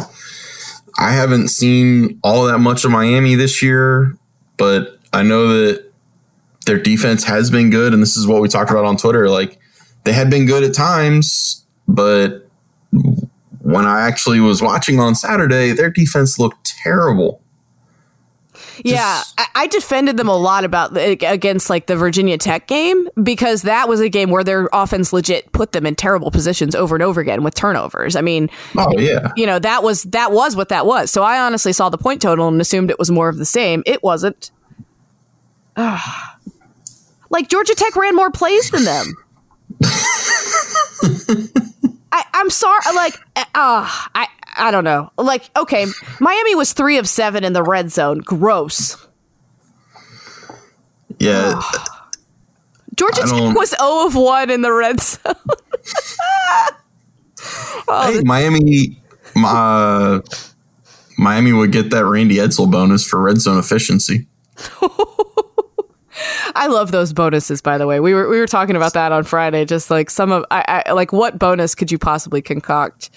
[0.98, 4.16] I haven't seen all that much of Miami this year,
[4.56, 5.89] but I know that
[6.70, 9.28] their defense has been good, and this is what we talked about on Twitter.
[9.28, 9.58] Like
[10.04, 12.48] they had been good at times, but
[13.58, 17.42] when I actually was watching on Saturday, their defense looked terrible.
[18.84, 23.62] Yeah, I, I defended them a lot about against like the Virginia Tech game because
[23.62, 27.02] that was a game where their offense legit put them in terrible positions over and
[27.02, 28.14] over again with turnovers.
[28.14, 31.10] I mean, oh yeah, you know that was that was what that was.
[31.10, 33.82] So I honestly saw the point total and assumed it was more of the same.
[33.86, 34.52] It wasn't.
[37.30, 39.14] like Georgia Tech ran more plays than them.
[42.12, 42.80] I, am sorry.
[42.94, 45.10] Like, uh, I I don't know.
[45.16, 45.86] Like, okay,
[46.20, 48.18] Miami was three of seven in the red zone.
[48.18, 48.96] Gross.
[51.18, 51.60] Yeah.
[52.96, 55.34] Georgia Tech was 0 of 1 in the red zone.
[57.88, 59.00] oh, hey, Miami,
[59.36, 60.20] uh,
[61.16, 64.26] Miami would get that Randy Edsall bonus for red zone efficiency.
[66.54, 67.60] I love those bonuses.
[67.60, 69.64] By the way, we were we were talking about that on Friday.
[69.64, 73.10] Just like some of, I, I like what bonus could you possibly concoct?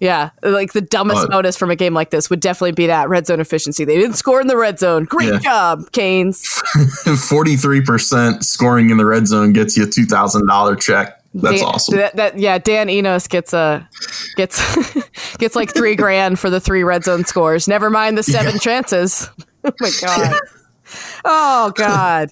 [0.00, 3.10] Yeah, like the dumbest uh, bonus from a game like this would definitely be that
[3.10, 3.84] red zone efficiency.
[3.84, 5.04] They didn't score in the red zone.
[5.04, 5.38] Great yeah.
[5.40, 6.42] job, Canes.
[7.28, 11.20] Forty three percent scoring in the red zone gets you a two thousand dollar check.
[11.34, 11.96] That's Dan, awesome.
[11.96, 13.88] That, that, yeah, Dan Enos gets a
[14.36, 14.58] gets
[15.38, 17.68] gets like three grand for the three red zone scores.
[17.68, 18.58] Never mind the seven yeah.
[18.58, 19.30] chances.
[19.64, 20.40] oh my god.
[21.24, 22.30] Oh god.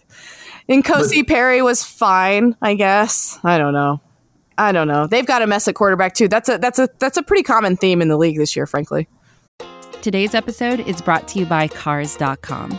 [0.68, 3.38] And Kosi Perry was fine, I guess.
[3.42, 4.00] I don't know.
[4.58, 5.06] I don't know.
[5.06, 6.28] They've got a mess at quarterback too.
[6.28, 9.08] That's a that's a that's a pretty common theme in the league this year, frankly.
[10.02, 12.78] Today's episode is brought to you by Cars.com.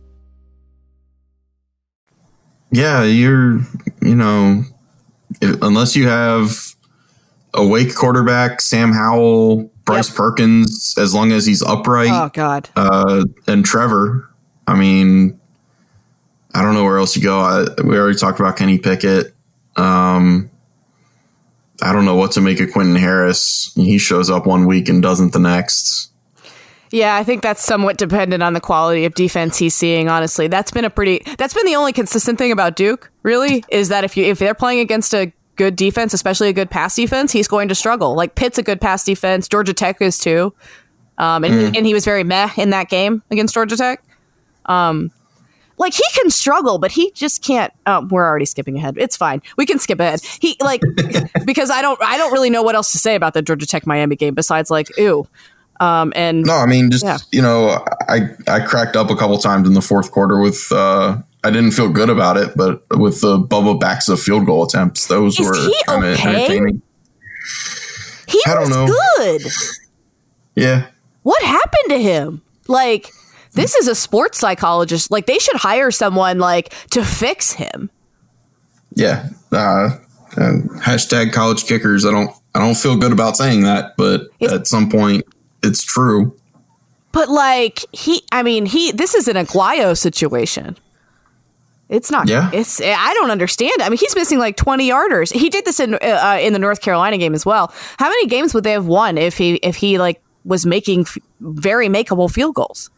[2.71, 3.59] Yeah, you're,
[4.01, 4.63] you know,
[5.41, 6.55] if, unless you have
[7.53, 10.17] a Wake quarterback, Sam Howell, Bryce Yep.
[10.17, 12.69] Perkins, as long as he's upright, Oh God.
[12.75, 14.29] uh, and Trevor.
[14.67, 15.39] I mean,
[16.53, 17.39] I don't know where else you go.
[17.39, 19.33] I, we already talked about Kenny Pickett.
[19.75, 20.49] Um,
[21.81, 23.73] I don't know what to make of Quentin Harris.
[23.75, 26.10] He shows up one week and doesn't the next.
[26.91, 30.09] Yeah, I think that's somewhat dependent on the quality of defense he's seeing.
[30.09, 31.23] Honestly, that's been a pretty.
[31.37, 33.09] That's been the only consistent thing about Duke.
[33.23, 36.69] Really, is that if you if they're playing against a good defense, especially a good
[36.69, 38.15] pass defense, he's going to struggle.
[38.15, 39.47] Like Pitt's a good pass defense.
[39.47, 40.53] Georgia Tech is too.
[41.17, 44.03] Um, and and he was very meh in that game against Georgia Tech.
[44.65, 45.11] Um,
[45.77, 47.73] like he can struggle, but he just can't.
[47.85, 48.97] Oh, we're already skipping ahead.
[48.97, 49.41] It's fine.
[49.57, 50.21] We can skip ahead.
[50.39, 50.81] He like
[51.45, 53.87] because I don't I don't really know what else to say about the Georgia Tech
[53.87, 55.27] Miami game besides like ew.
[55.81, 57.17] Um, and No, I mean, just Yeah.
[57.31, 60.71] you know, I I cracked up a couple times in the fourth quarter with.
[60.71, 65.07] Uh, I didn't feel good about it, but with the Bubba Baxa field goal attempts,
[65.07, 66.35] those Is were he kind of okay?
[66.35, 66.81] entertaining.
[68.27, 68.85] he I don't know.
[69.17, 69.41] good.
[70.55, 70.85] Yeah,
[71.23, 72.41] What happened to him?
[72.67, 73.09] Like,
[73.53, 75.09] this is a sports psychologist.
[75.09, 77.89] Like, they should hire someone like to fix him.
[78.95, 79.29] yeah.
[79.51, 79.97] Uh,
[80.35, 82.05] hashtag college kickers.
[82.05, 82.29] I don't.
[82.53, 85.23] I don't feel good about saying that, but It's- at some point,
[85.63, 86.35] it's true.
[87.11, 88.91] But like, he, I mean, he.
[88.91, 90.77] This is an Aguayo situation.
[91.89, 92.29] It's not.
[92.29, 92.49] Yeah.
[92.53, 92.79] It's.
[92.81, 93.81] I don't understand.
[93.81, 95.31] I mean, he's missing like twenty yarders.
[95.33, 97.73] He did this in uh, in the North Carolina game as well.
[97.97, 101.17] How many games would they have won if he if he like was making f-
[101.41, 102.89] very makeable field goals?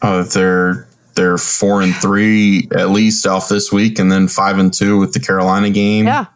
[0.00, 4.72] Uh, they're they're four and three at least off this week, and then five and
[4.72, 6.06] two with the Carolina game.
[6.06, 6.26] Yeah.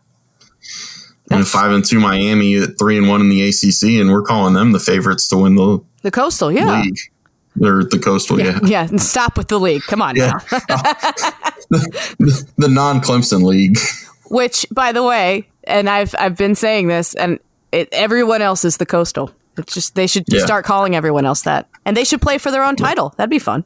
[1.30, 4.54] And five and two Miami at three and one in the ACC, and we're calling
[4.54, 6.50] them the favorites to win the The coastal.
[6.52, 6.82] Yeah.
[6.82, 6.98] league
[7.60, 8.40] or the Coastal.
[8.40, 8.86] Yeah, Yeah.
[8.88, 9.82] And stop with the league.
[9.82, 10.38] Come on Yeah.
[10.50, 10.58] now.
[11.70, 13.78] the non-Clemson league.
[14.28, 17.38] Which, by the way, and I've I've been saying this, and
[17.72, 19.32] it, everyone else is the coastal.
[19.58, 20.44] It's just they should Yeah.
[20.44, 23.12] start calling everyone else that, and they should play for their own title.
[23.16, 23.64] That'd be fun.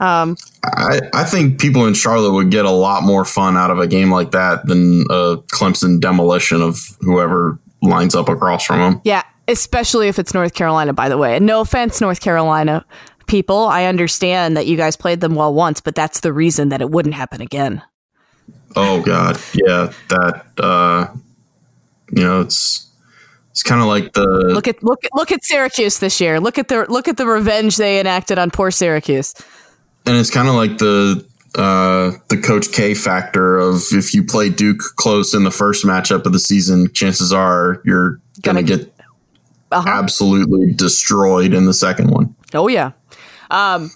[0.00, 3.86] I, I think people in Charlotte would get a lot more fun out of a
[3.86, 9.00] game like that than a Clemson demolition of whoever lines up across from them.
[9.04, 10.92] Yeah, especially if it's North Carolina.
[10.92, 12.84] By the way, and no offense, North Carolina
[13.26, 13.66] people.
[13.66, 16.90] I understand that you guys played them well once, but that's the reason that it
[16.90, 17.82] wouldn't happen again.
[18.76, 21.08] Oh God, yeah, that uh,
[22.10, 22.90] you know it's
[23.50, 26.40] it's kind of like the Look at look at look at Syracuse this year.
[26.40, 29.32] Look at the look at the revenge they enacted on poor Syracuse.
[30.06, 34.48] And it's kind of like the uh, the Coach K factor of if you play
[34.50, 38.92] Duke close in the first matchup of the season, chances are you're gonna, Gonna get
[39.70, 39.88] Uh-huh.
[39.88, 42.34] absolutely destroyed in the second one.
[42.54, 42.92] Oh yeah.
[43.50, 43.90] Um,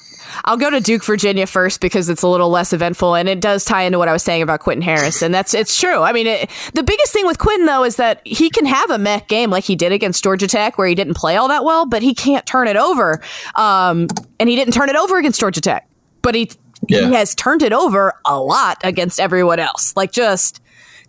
[0.44, 3.64] I'll go to Duke, Virginia first because it's a little less eventful, and it does
[3.64, 6.02] tie into what I was saying about Quentin Harris, and that's it's true.
[6.02, 8.98] I mean, it, the biggest thing with Quentin though is that he can have a
[8.98, 11.86] mech game like he did against Georgia Tech, where he didn't play all that well,
[11.86, 13.20] but he can't turn it over.
[13.56, 14.06] Um,
[14.38, 15.87] and he didn't turn it over against Georgia Tech,
[16.28, 16.50] but he
[16.88, 17.08] Yeah.
[17.08, 19.94] he has turned it over a lot against everyone else.
[19.96, 20.60] Like just.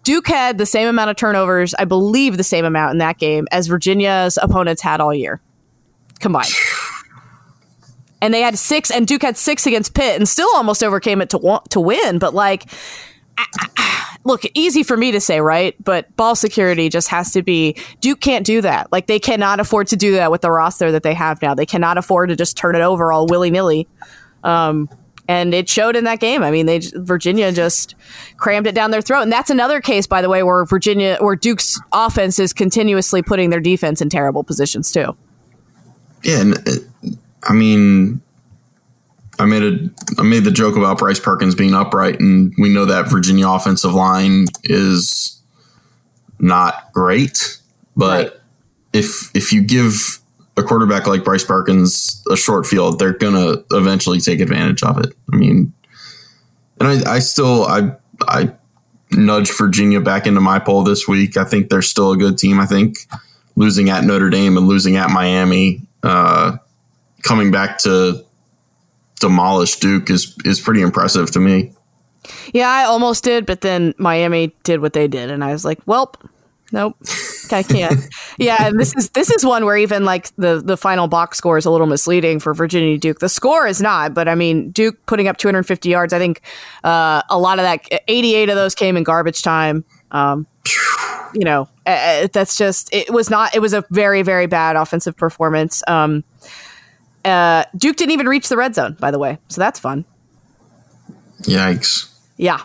[0.05, 3.47] Duke had the same amount of turnovers, I believe the same amount in that game
[3.51, 5.41] as Virginia's opponents had all year
[6.21, 6.47] combined
[8.21, 11.29] and they had six, and Duke had six against Pitt, and still almost overcame it
[11.31, 12.17] to to win.
[12.17, 12.65] But like,
[13.37, 13.45] I-
[13.77, 15.75] I- look, easy for me to say, right?
[15.83, 17.75] But ball security just has to be.
[18.01, 18.91] Duke can't do that.
[18.93, 21.53] Like they cannot afford to do that with the roster that they have now.
[21.55, 23.85] They cannot afford to just turn it over all willy nilly.
[24.45, 24.89] Um,
[25.29, 26.41] and it showed in that game.
[26.41, 27.93] I mean, they Virginia just
[28.37, 31.35] crammed it down their throat, and that's another case, by the way, where Virginia, where
[31.35, 35.15] Duke's offense is continuously putting their defense in terrible positions too.
[36.23, 36.71] Yeah, and uh,
[37.43, 38.21] I mean,
[39.37, 39.89] I made a
[40.19, 43.93] I made the joke about Bryce Perkins being upright, and we know that Virginia offensive
[43.93, 45.41] line is
[46.39, 47.59] not great,
[47.95, 48.33] but Right.
[48.93, 50.18] if if you give
[50.59, 55.13] a quarterback like Bryce Perkins a short field, they're gonna eventually take advantage of it.
[55.31, 55.73] I mean,
[56.79, 57.95] and I, I still I
[58.27, 58.51] I
[59.11, 61.37] nudge Virginia back into my poll this week.
[61.37, 62.59] I think they're still a good team.
[62.59, 62.97] I think
[63.55, 66.57] losing at Notre Dame and losing at Miami, uh,
[67.23, 68.23] coming back to
[69.19, 71.73] demolish Duke is is pretty impressive to me.
[72.53, 75.83] Yeah, I almost did, but then Miami did what they did, and I was like,
[75.85, 76.15] "Welp,
[76.71, 76.95] nope,
[77.51, 77.99] I can't."
[78.37, 81.57] yeah, and this is this is one where even like the the final box score
[81.57, 83.19] is a little misleading for Virginia Duke.
[83.19, 86.13] The score is not, but I mean Duke putting up 250 yards.
[86.13, 86.41] I think
[86.83, 89.83] uh, a lot of that, 88 of those came in garbage time.
[90.11, 90.47] Um,
[91.33, 93.55] you know, uh, that's just it was not.
[93.55, 95.83] It was a very very bad offensive performance.
[95.87, 96.23] Um,
[97.25, 100.05] uh, Duke didn't even reach the red zone, by the way, so that's fun.
[101.43, 102.13] Yikes.
[102.37, 102.61] Yeah.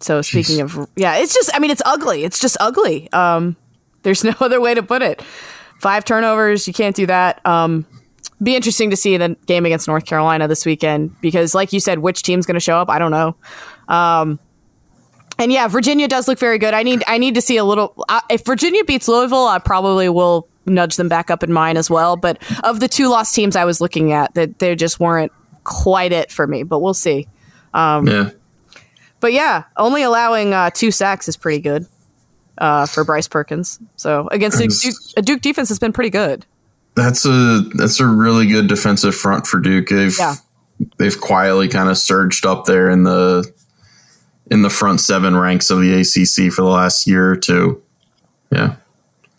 [0.00, 0.78] So speaking Jeez.
[0.78, 2.24] of yeah, it's just I mean it's ugly.
[2.24, 3.10] It's just ugly.
[3.12, 3.56] Um
[4.02, 5.22] there's no other way to put it.
[5.78, 7.44] Five turnovers, you can't do that.
[7.46, 7.86] Um
[8.42, 11.98] be interesting to see the game against North Carolina this weekend because like you said
[11.98, 13.36] which team's going to show up, I don't know.
[13.88, 14.38] Um
[15.38, 16.74] and yeah, Virginia does look very good.
[16.74, 20.08] I need I need to see a little uh, if Virginia beats Louisville, I probably
[20.08, 23.56] will nudge them back up in mine as well, but of the two lost teams
[23.56, 25.32] I was looking at, that they just weren't
[25.64, 27.28] quite it for me, but we'll see.
[27.74, 28.30] Um, yeah.
[29.20, 31.86] But yeah, only allowing uh, two sacks is pretty good
[32.58, 33.78] uh, for Bryce Perkins.
[33.96, 36.46] So against Duke, Duke, a Duke defense has been pretty good.
[36.94, 39.88] That's a that's a really good defensive front for Duke.
[39.88, 40.34] They've yeah.
[40.98, 43.50] they've quietly kind of surged up there in the
[44.50, 47.82] in the front seven ranks of the ACC for the last year or two.
[48.50, 48.76] Yeah.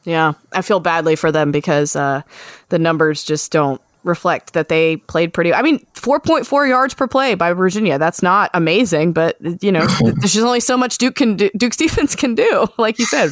[0.04, 2.24] Yeah, I feel badly for them because uh,
[2.70, 5.54] the numbers just don't reflect that they played pretty.
[5.54, 7.98] I mean, 4.4 yards per play by Virginia.
[7.98, 12.16] That's not amazing, but you know, there's only so much Duke can do, Duke's defense
[12.16, 13.32] can do, like you said,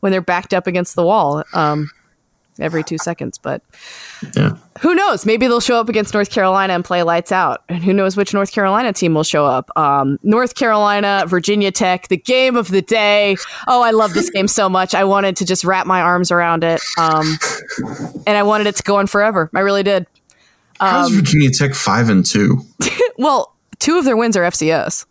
[0.00, 1.44] when they're backed up against the wall.
[1.52, 1.90] Um,
[2.60, 3.38] every two seconds.
[3.38, 3.62] But
[4.36, 4.56] yeah.
[4.80, 5.26] who knows?
[5.26, 7.62] Maybe they'll show up against North Carolina and play lights out.
[7.68, 9.70] And who knows which North Carolina team will show up?
[9.76, 13.36] Um, North Carolina, Virginia Tech, the game of the day.
[13.66, 14.94] Oh, I love this game so much.
[14.94, 16.80] I wanted to just wrap my arms around it.
[16.98, 17.38] Um,
[18.26, 19.50] and I wanted it to go on forever.
[19.54, 20.06] I really did.
[20.80, 22.64] Um, How's Virginia Tech five and two?
[23.18, 25.04] well, two of their wins are FCS.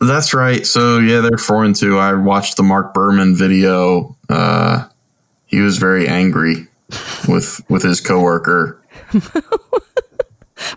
[0.00, 0.66] That's right.
[0.66, 1.98] So yeah, they're four and two.
[1.98, 4.16] I watched the Mark Berman video.
[4.28, 4.88] Uh,
[5.46, 6.66] he was very angry
[7.28, 8.82] with with his coworker.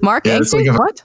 [0.01, 1.01] Mark, yeah, it's like a, what?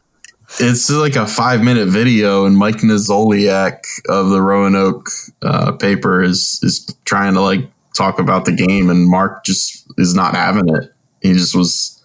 [0.58, 5.08] It's like a five minute video, and Mike Niziolek of the Roanoke
[5.42, 10.14] uh, paper is is trying to like talk about the game, and Mark just is
[10.14, 10.92] not having it.
[11.22, 11.99] He just was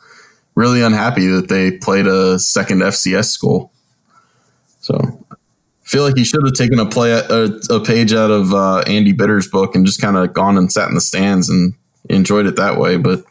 [0.56, 3.72] really unhappy that they played a second FCS school.
[4.80, 4.98] So
[5.32, 5.36] I
[5.84, 9.12] feel like he should have taken a play a, a page out of uh, Andy
[9.12, 11.74] Bitter's book and just kind of gone and sat in the stands and
[12.10, 12.98] enjoyed it that way.
[12.98, 13.24] But,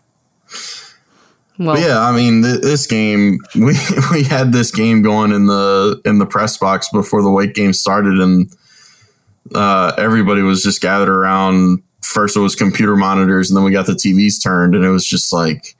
[1.59, 3.75] well, but yeah, I mean, th- this game we
[4.13, 7.73] we had this game going in the in the press box before the Wake game
[7.73, 8.53] started, and
[9.55, 11.83] uh, everybody was just gathered around.
[12.03, 15.07] First, it was computer monitors, and then we got the TVs turned, and it was
[15.07, 15.75] just like,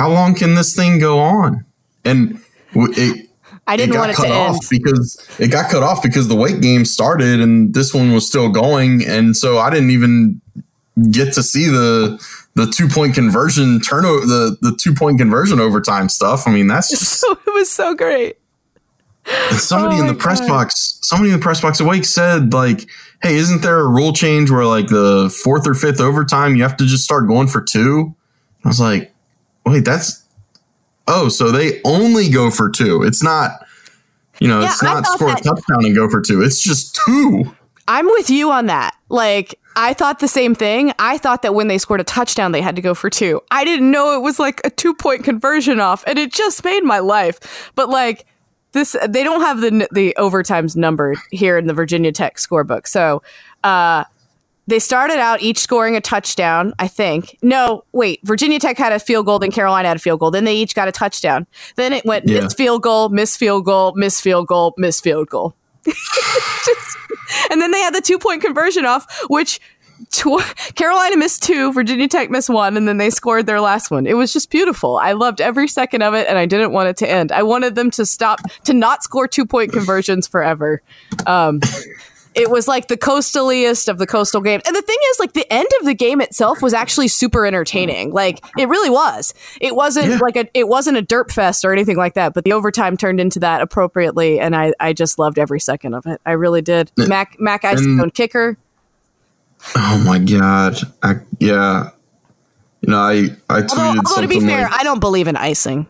[0.00, 1.66] how long can this thing go on?
[2.06, 2.40] And
[2.74, 3.28] it.
[3.66, 4.60] I didn't want it cut to off end.
[4.70, 8.48] because it got cut off because the Wake game started and this one was still
[8.48, 10.40] going, and so I didn't even
[11.10, 12.18] get to see the
[12.54, 16.48] the two point conversion turnover the the two point conversion overtime stuff.
[16.48, 18.38] I mean, that's just so, it was so great.
[19.50, 20.22] Somebody oh in the God.
[20.22, 22.88] press box, somebody in the press box awake said like,
[23.22, 26.78] "Hey, isn't there a rule change where like the fourth or fifth overtime you have
[26.78, 28.16] to just start going for two?
[28.64, 29.09] I was like,
[29.70, 30.24] "Wait, that's
[31.06, 33.02] oh, so they only go for two.
[33.02, 33.66] It's not."
[34.40, 36.42] You know, yeah, it's not score a touchdown and go for two.
[36.42, 37.54] It's just two.
[37.86, 38.94] I'm with you on that.
[39.10, 40.92] Like, I thought the same thing.
[40.98, 43.42] I thought that when they scored a touchdown, they had to go for two.
[43.50, 46.84] I didn't know it was like a two point conversion off, and it just made
[46.84, 47.70] my life.
[47.74, 48.24] But like
[48.72, 52.86] this, they don't have the the overtimes numbered here in the Virginia Tech scorebook.
[52.86, 53.22] So,
[53.62, 54.04] uh,
[54.66, 56.72] they started out each scoring a touchdown.
[56.78, 57.38] I think.
[57.42, 58.20] No, wait.
[58.24, 60.30] Virginia Tech had a field goal, then Carolina had a field goal.
[60.30, 61.46] Then they each got a touchdown.
[61.76, 62.42] Then it went yeah.
[62.42, 65.54] miss field goal, miss field goal, miss field goal, miss field goal.
[65.84, 66.96] Just,
[67.50, 69.60] and then they had the two point conversion off, which
[70.10, 74.06] tw- Carolina missed two, Virginia Tech missed one, and then they scored their last one.
[74.06, 74.98] It was just beautiful.
[74.98, 77.32] I loved every second of it, and I didn't want it to end.
[77.32, 80.82] I wanted them to stop, to not score two point conversions forever.
[81.26, 81.60] Um,
[82.34, 84.62] it was like the coastaliest of the coastal games.
[84.66, 88.12] And the thing is, like, the end of the game itself was actually super entertaining.
[88.12, 89.34] Like, it really was.
[89.60, 90.18] It wasn't yeah.
[90.18, 93.20] like a it wasn't a derp fest or anything like that, but the overtime turned
[93.20, 96.20] into that appropriately, and I, I just loved every second of it.
[96.24, 96.92] I really did.
[96.96, 98.56] Mac Mac Icestone kicker.
[99.76, 100.76] Oh my god.
[101.02, 101.90] I, yeah.
[102.80, 105.36] You know, I I tweeted although, although to be fair, like, I don't believe in
[105.36, 105.86] icing.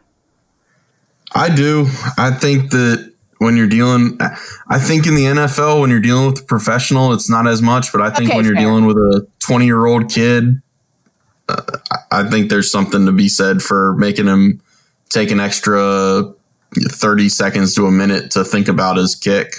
[1.33, 1.87] I do.
[2.19, 3.10] I think that
[3.41, 4.19] when you're dealing
[4.69, 7.93] I think in the NFL when you're dealing with a professional it's not as much
[7.93, 8.65] but I think okay, when you're fair.
[8.65, 10.61] dealing with a 20 year old kid
[11.49, 11.79] uh,
[12.13, 14.61] I think there's something to be said for making him
[15.09, 16.33] take an extra
[16.75, 19.55] 30 seconds to a minute to think about his kick.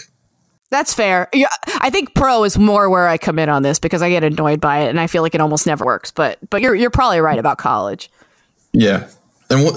[0.70, 1.28] That's fair.
[1.34, 4.24] Yeah, I think pro is more where I come in on this because I get
[4.24, 6.12] annoyed by it and I feel like it almost never works.
[6.12, 8.10] But but you're you're probably right about college.
[8.72, 9.10] Yeah,
[9.50, 9.74] and what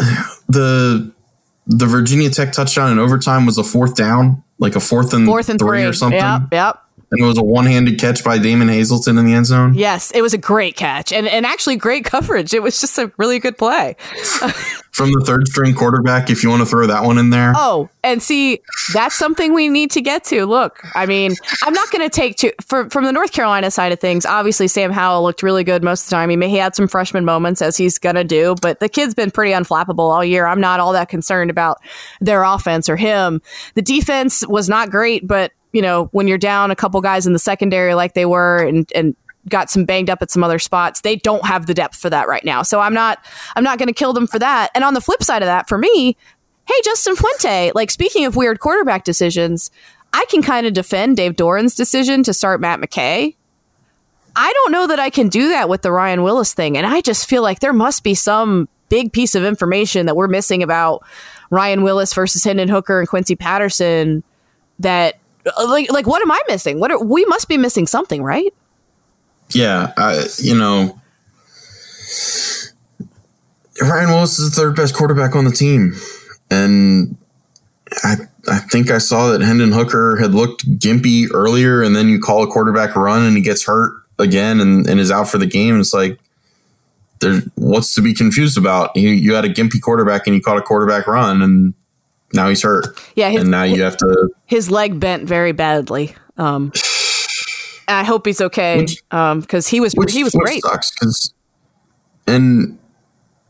[0.49, 1.13] the
[1.67, 5.49] the Virginia Tech touchdown in overtime was a fourth down, like a fourth and Fourth
[5.49, 6.19] and three, three, or something.
[6.19, 6.84] Yep, yep.
[7.15, 9.75] And it was a one handed catch by Damon Hazelton in the end zone.
[9.75, 12.53] Yes, it was a great catch and and actually great coverage.
[12.53, 13.97] It was just a really good play.
[14.93, 17.53] From the third string quarterback, if you want to throw that one in there.
[17.57, 18.61] Oh, and see,
[18.93, 20.47] that's something we need to get to.
[20.47, 21.35] Look, I mean,
[21.65, 24.25] I'm not going to take to for, from the North Carolina side of things.
[24.25, 26.31] Obviously, Sam Howell looked really good most of the time.
[26.31, 29.15] He may he had some freshman moments as he's going to do, but the kid's
[29.15, 30.47] been pretty unflappable all year.
[30.47, 31.79] I'm not all that concerned about
[32.21, 33.43] their offense or him.
[33.75, 37.35] The defense was not great, but you know, when you're down a couple guys in
[37.35, 39.15] the secondary like they were, and and
[39.49, 41.03] got some banged up at some other spots.
[41.03, 42.63] They don't have the depth for that right now.
[42.63, 43.25] So I'm not
[43.57, 44.71] I'm not going to kill them for that.
[44.75, 46.17] And on the flip side of that, for me,
[46.67, 49.71] hey, Justin Fuente, like speaking of weird quarterback decisions,
[50.13, 53.35] I can kind of defend Dave Doeren's decision to start Matt McKay.
[54.37, 56.77] I don't know that I can do that with the Ryan Willis thing.
[56.77, 60.29] And I just feel like there must be some big piece of information that we're
[60.29, 61.05] missing about
[61.51, 64.25] Ryan Willis versus Hendon Hooker and Quincy Patterson
[64.79, 66.81] that Uh, like like what am I missing?
[66.81, 68.53] What are, we must be missing something, right?
[69.51, 70.99] Yeah, I, you know,
[73.81, 75.95] Ryan Willis is the third best quarterback on the team,
[76.51, 77.17] and
[78.03, 78.17] I
[78.49, 82.43] I think I saw that Hendon Hooker had looked gimpy earlier, and then you call
[82.43, 85.81] a quarterback run and he gets hurt again and, and is out for the game.
[85.81, 86.19] It's like
[87.21, 88.97] there's what's to be confused about?
[88.97, 91.75] You you had a gimpy quarterback and you caught a quarterback run, and
[92.35, 92.87] now he's hurt.
[93.15, 94.29] Yeah, his, and now you have to.
[94.47, 96.15] his leg bent very badly.
[96.37, 96.73] Um,
[97.89, 100.63] I hope he's okay because he was which, he was great.
[100.63, 101.35] Sucks 'cause-
[102.27, 102.79] and,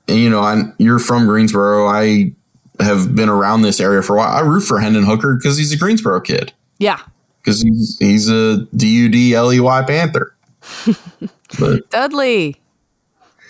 [0.09, 1.87] and you know, I'm, you're from Greensboro.
[1.87, 2.33] I
[2.81, 4.29] have been around this area for a while.
[4.37, 6.53] I root for Hendon Hooker because he's a Greensboro kid.
[6.79, 6.99] Yeah,
[7.41, 10.35] Because he's he's a D U D L E Y Panther.
[11.61, 12.57] but Dudley.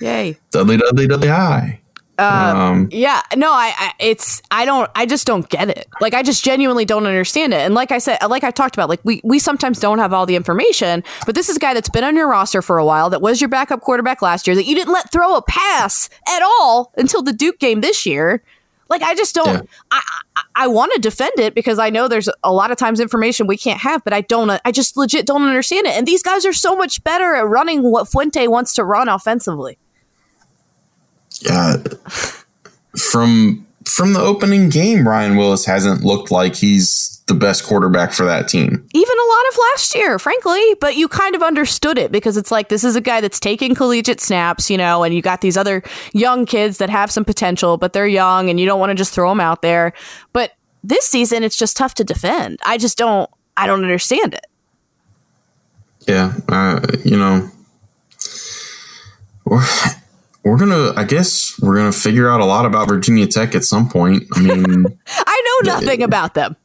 [0.00, 0.36] Yay.
[0.50, 1.80] Dudley Dudley Dudley High.
[2.18, 5.88] Um, Yeah, no, I, I it's I don't I just don't get it.
[6.00, 7.60] Like I just genuinely don't understand it.
[7.60, 10.26] And like I said, like I talked about, like we we sometimes don't have all
[10.26, 13.10] the information, but this is a guy that's been on your roster for a while,
[13.10, 16.42] that was your backup quarterback last year, that you didn't let throw a pass at
[16.42, 18.42] all until the Duke game this year.
[18.88, 19.62] Like I just don't Yeah.
[19.90, 20.02] I
[20.36, 23.46] I, I want to defend it because I know there's a lot of times information
[23.46, 25.94] we can't have, but I don't I just legit don't understand it.
[25.94, 29.78] And these guys are so much better at running what Fuente wants to run offensively.
[31.40, 31.76] Yeah.
[32.96, 38.24] From from the opening game, Ryan Willis hasn't looked like he's the best quarterback for
[38.26, 38.86] that team.
[38.92, 42.50] even a lot of last year, frankly, but you kind of understood it because it's
[42.50, 45.56] like this is a guy that's taking collegiate snaps, you know, and you got these
[45.56, 45.82] other
[46.12, 49.14] young kids that have some potential, but they're young and you don't want to just
[49.14, 49.94] throw them out there.
[50.32, 52.58] But this season, it's just tough to defend.
[52.64, 54.46] I just don't, I don't understand it.
[56.06, 57.50] Yeah, uh, you know,
[60.44, 60.92] we're, gonna.
[60.96, 64.24] I guess we're gonna figure out a lot about Virginia Tech at some point.
[64.34, 66.56] I mean, I know nothing about them.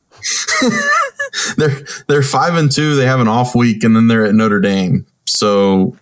[1.58, 2.96] they're they're five and two.
[2.96, 5.06] They have an off week, and then they're at Notre Dame.
[5.26, 5.98] So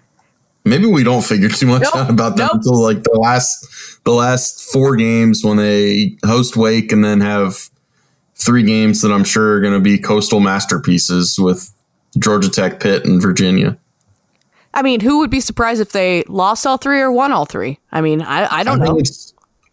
[0.66, 2.56] maybe we don't figure too much Nope, out about them nope.
[2.56, 7.70] until like the last the last four games when they host Wake, and then have
[8.36, 11.74] three games that I'm sure are going to be coastal masterpieces with
[12.20, 13.78] Georgia Tech, Pitt, and Virginia.
[14.78, 17.80] I mean, who would be surprised if they lost all three or won all three?
[17.92, 18.96] I mean, I, I don't I know.
[18.96, 19.08] think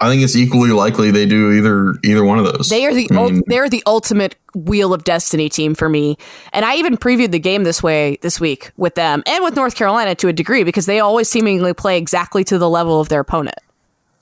[0.00, 2.70] I think it's equally likely they do either either one of those.
[2.70, 6.16] They are the I ul- mean, they're the ultimate wheel of destiny team for me.
[6.55, 9.74] And I even previewed the game this way this week with them and with North
[9.74, 13.20] Carolina to a degree because they always seemingly play exactly to the level of their
[13.20, 13.59] opponent.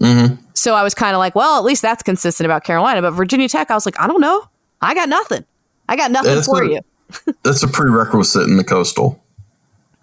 [0.01, 0.35] Mm-hmm.
[0.55, 3.03] So I was kind of like, well, at least that's consistent about Carolina.
[3.03, 4.45] But Virginia Tech, I was like, I don't know.
[4.81, 5.45] I got nothing.
[5.89, 6.81] I got nothing That's for a- you.
[7.45, 9.23] that's a prerequisite in the coastal.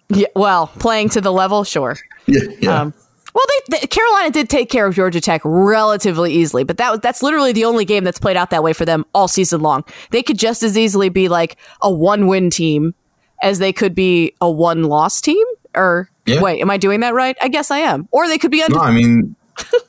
[0.09, 1.97] Yeah, well, playing to the level, sure.
[2.27, 2.81] Yeah, yeah.
[2.81, 2.93] Um,
[3.33, 6.99] well, they, they, Carolina did take care of Georgia Tech relatively easily, but that was
[6.99, 9.83] that's literally the only game that's played out that way for them all season long.
[10.11, 12.93] They could just as easily be like a one-win team
[13.41, 15.43] as they could be a one-loss team.
[15.75, 16.41] Or Yeah.
[16.41, 17.35] wait, am I doing that right?
[17.41, 18.07] I guess I am.
[18.11, 18.79] Or they could be no.
[18.79, 19.35] I mean,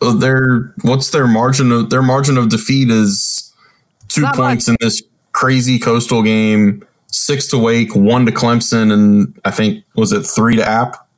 [0.18, 3.52] their what's their margin of their margin of defeat is
[4.08, 5.02] two Not points in this
[5.32, 10.56] crazy coastal game, six to Wake, one to Clemson, and I think was it three
[10.56, 11.08] to App.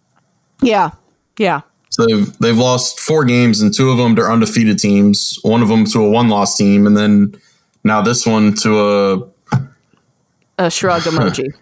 [0.61, 0.91] yeah,
[1.39, 1.63] yeah.
[1.91, 5.39] So they've they've lost four games, and two of them to undefeated teams.
[5.43, 7.35] One of them to a one loss team, and then
[7.85, 9.29] now this one to a
[10.59, 11.53] A shrug emoji.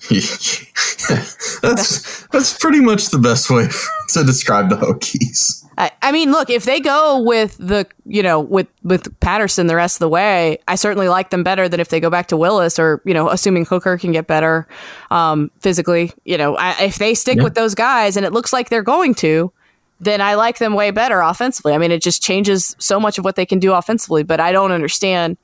[1.60, 3.68] that's that's pretty much the best way
[4.10, 5.64] to describe the Hokies.
[6.08, 9.96] I, mean, look, if they go with the, you know, with with Patterson the rest
[9.96, 12.78] of the way, I certainly like them better than if they go back to Willis
[12.78, 14.66] or, you know, assuming Hooker can get better
[15.10, 16.12] um, physically.
[16.24, 17.44] You know, I, if they stick Yeah.
[17.44, 19.52] with those guys, and it looks like they're going to,
[20.00, 21.74] then I like them way better offensively.
[21.74, 24.22] I mean, it just changes so much of what they can do offensively.
[24.22, 25.36] But I don't understand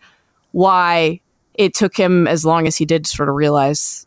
[0.53, 1.21] why
[1.55, 4.07] it took him as long as he did to sort of realize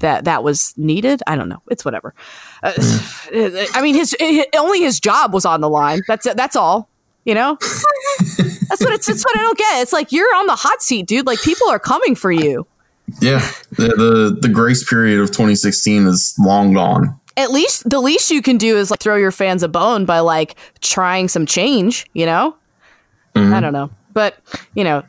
[0.00, 1.22] that that was needed.
[1.26, 1.62] I don't know.
[1.70, 2.14] It's whatever.
[2.62, 2.72] Uh,
[3.74, 6.02] I mean, his, hi only his job was on the line.
[6.06, 6.88] That's that's all.
[7.24, 9.06] You know, that's what it's.
[9.06, 9.82] That's what I don't get.
[9.82, 11.24] It's like you're on the hot seat, dude.
[11.24, 12.66] Like people are coming for you.
[13.20, 17.18] Yeah, the, the the grace period of 2016 is long gone.
[17.36, 20.18] At least the least you can do is like throw your fans a bone by
[20.18, 22.06] like trying some change.
[22.12, 22.56] You know,
[23.36, 24.38] I don't know, but
[24.74, 25.04] you know.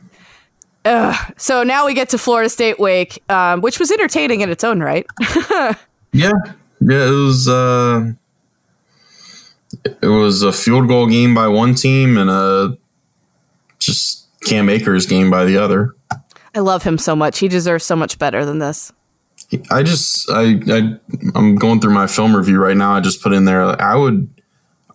[0.86, 1.34] Ugh.
[1.38, 4.80] So now we get to Florida State Wake, um, which was entertaining in its own
[4.80, 5.06] right.
[6.14, 6.30] Yeah,
[6.80, 7.48] yeah, it was.
[7.48, 8.12] Uh,
[9.84, 12.78] it was a field goal game by one team and a
[13.78, 15.94] just Cam Akers game by the other.
[16.54, 17.38] I love him so much.
[17.38, 18.92] He deserves so much better than this.
[19.70, 20.98] I just I, I
[21.34, 22.94] I'm going through my film review right now.
[22.94, 23.80] I just put in there.
[23.80, 24.28] I would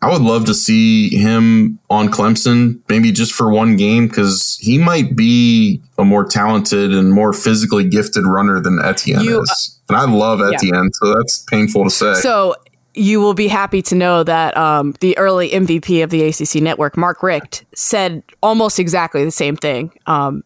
[0.02, 4.78] I would love to see him on Clemson, maybe just for one game, because he
[4.78, 9.76] might be a more talented and more physically gifted runner than Etienne You- is.
[9.90, 12.14] And I love Etienne, so that's painful to say.
[12.14, 12.56] So
[12.94, 16.96] you will be happy to know that um, the early MVP of the ACC network,
[16.96, 20.44] Mark Richt, said almost exactly the same thing um,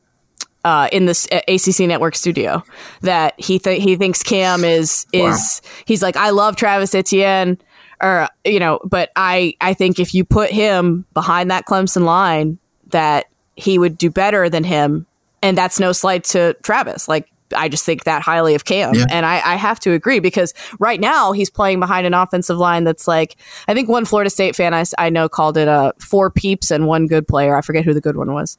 [0.64, 2.64] uh, in this uh, ACC network studio.
[3.02, 7.58] That he th- he thinks Cam is is he's like I love Travis Etienne,
[8.04, 12.60] or you know, but I I think if you put him behind that Clemson line,
[12.88, 13.26] that
[13.56, 15.08] he would do better than him,
[15.42, 17.08] and that's no slight to Travis.
[17.08, 19.06] Like I just think that highly of Cam, Yeah.
[19.12, 22.84] and I, I have to agree because right now he's playing behind an offensive line
[22.84, 23.36] that's like
[23.68, 26.88] I think one Florida State fan I, I know called it a four peeps and
[26.88, 27.56] one good player.
[27.56, 28.58] I forget who the good one was.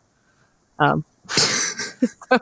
[0.79, 1.05] Um,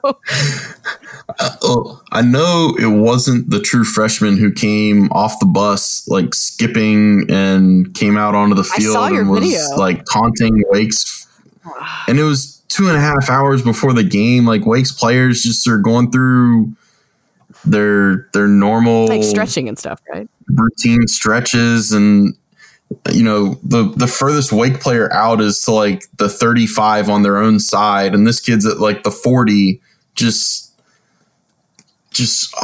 [1.63, 7.27] Oh, I know it wasn't the true freshman who came off the bus, like skipping
[7.31, 9.77] and came out onto the field and was video.
[9.77, 11.27] like taunting Wake's.
[12.09, 14.45] And it was two and a half hours before the game.
[14.45, 16.73] Like Wake's players just are going through
[17.65, 20.29] their their normal like stretching and stuff, right?
[20.49, 22.37] routine stretches and
[23.13, 27.37] you know the the furthest wake player out is to like the 35 on their
[27.39, 29.81] own side and this kid's at like the 40
[30.15, 30.73] just
[32.11, 32.55] just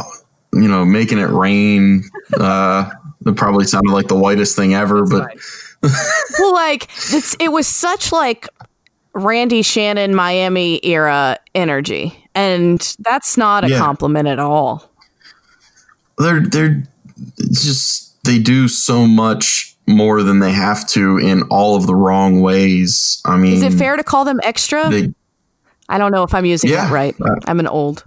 [0.52, 2.02] you know making it rain
[2.40, 2.90] uh
[3.26, 5.28] it probably sounded like the whitest thing ever but
[6.40, 8.48] well, like it's it was such like
[9.14, 13.78] Randy Shannon Miami era energy, and that's not a Yeah.
[13.78, 14.90] compliment at all.
[16.18, 16.82] they're they're
[17.52, 22.40] just they do so much more than they have to in all of the wrong
[22.42, 24.88] ways i mean Is it fair to call them extra?
[24.90, 25.12] they
[25.90, 26.84] I don't know if I'm using Yeah.
[26.84, 27.16] that right.
[27.18, 28.04] Uh, I'm an old.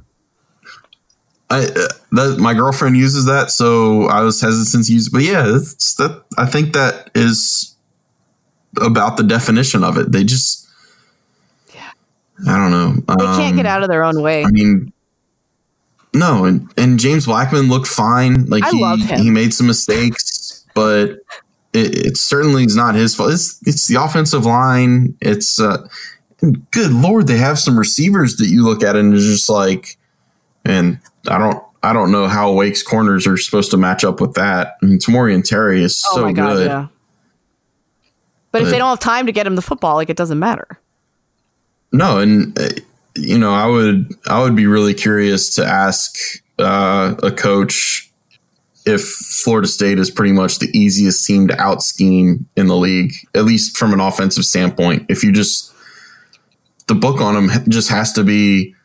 [1.50, 5.08] I uh, that my girlfriend uses that, so I was hesitant to use.
[5.08, 5.12] it.
[5.14, 6.24] But yeah, it's that.
[6.38, 7.76] I think that is
[8.80, 10.12] about the definition of it.
[10.12, 10.68] They just,
[12.48, 12.94] I don't know.
[13.18, 14.44] They can't get out of their own way.
[14.44, 14.94] Um, I mean,
[16.14, 18.46] no, and and James Blackman looked fine.
[18.46, 19.20] Like I he love him.
[19.22, 21.18] he made some mistakes, but
[21.74, 23.32] it, it certainly is not his fault.
[23.32, 25.16] It's it's the offensive line.
[25.22, 25.88] It's uh,
[26.72, 29.98] good lord, they have some receivers that you look at and it's just like,
[30.66, 31.64] and I don't.
[31.84, 34.76] I don't know how Wake's corners are supposed to match up with that.
[34.84, 36.68] I mean, Tamorrion Terry is oh so my god, good.
[36.68, 36.88] yeah.
[38.52, 40.80] But if they don't have time to get him the football, like it doesn't matter.
[41.92, 42.70] No, and uh,
[43.16, 46.16] you know, I would I would be really curious to ask
[46.60, 48.01] uh, a coach
[48.86, 53.14] if Florida State is pretty much the easiest team to out scheme in the league,
[53.36, 55.06] at least from an offensive standpoint.
[55.10, 55.74] If you just
[56.88, 58.76] the book on them just has to be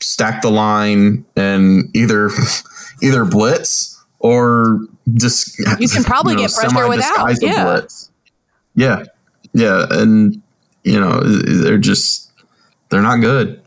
[0.00, 2.30] stack the line and either
[3.02, 4.80] either blitz or
[5.12, 7.64] just You can probably get pressure without, yeah.
[7.64, 8.10] blitz.
[8.74, 9.04] Yeah,
[9.52, 10.42] yeah, and
[10.82, 12.32] you know they're just
[12.88, 13.62] they're not good.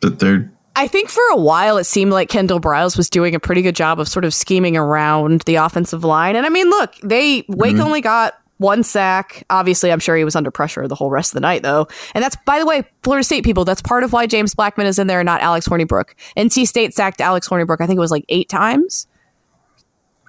[0.00, 3.40] But they're I think for a while it seemed like Kendall Briles was doing a
[3.40, 6.36] pretty good job of sort of scheming around the offensive line.
[6.36, 7.80] And I mean, look, they Wake mm-hmm.
[7.80, 9.44] only got one sack.
[9.50, 11.86] Obviously, I'm sure he was under pressure the whole rest of the night, though.
[12.14, 13.64] And that's, by the way, Florida State people.
[13.64, 16.14] That's part of why James Blackman is in there, and not Alex Hornibrook.
[16.36, 17.80] NC State sacked Alex Hornibrook.
[17.80, 19.06] I think it was like eight times.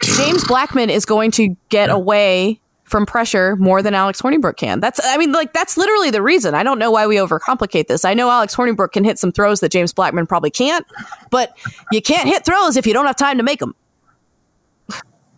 [0.02, 4.80] James Blackman is going to get away from pressure more than Alex Hornibrook can.
[4.80, 6.56] That's I mean like that's literally the reason.
[6.56, 8.06] I don't know why we overcomplicate this.
[8.06, 10.86] I know Alex Hornibrook can hit some throws that James Blackman probably can't,
[11.32, 11.58] but
[11.92, 13.76] you can't hit throws if you don't have time to make them.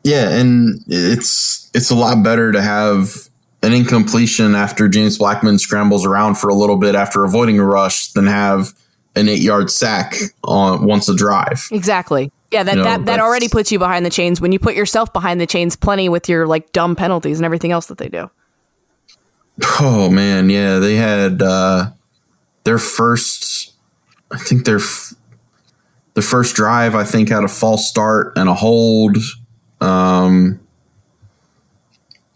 [0.04, 3.30] Yeah, and it's it's a lot better to have
[3.64, 8.12] an incompletion after James Blackman scrambles around for a little bit after avoiding a rush
[8.12, 8.74] than have
[9.16, 11.68] an eight yard sack on once a drive.
[11.72, 12.32] Exactly.
[12.52, 14.76] Yeah, that, You know, that, that already puts you behind the chains when you put
[14.76, 18.08] yourself behind the chains plenty with your like dumb penalties and everything else that they
[18.08, 18.30] do.
[19.80, 21.92] Oh man, yeah, they had uh,
[22.64, 23.74] their first.
[24.32, 25.14] I think their f-
[26.14, 26.96] the first drive.
[26.96, 29.18] I think had a false start and a hold.
[29.82, 30.60] Um,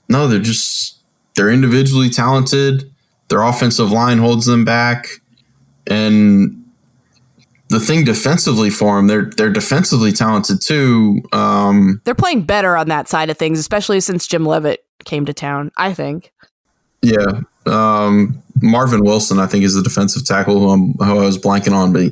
[0.09, 0.99] no, they're just
[1.35, 2.91] they're individually talented.
[3.29, 5.07] Their offensive line holds them back,
[5.87, 6.60] and
[7.71, 11.21] the thing defensively for them, they're they're defensively talented too.
[11.31, 15.33] Um, They're playing better on that side of things, especially since Jim Leavitt came to
[15.33, 16.33] town, I think.
[17.01, 17.41] Yeah.
[17.65, 21.73] Um, Marvin Wilson, I think, is the defensive tackle who, I'm, who I was blanking
[21.73, 22.11] on, but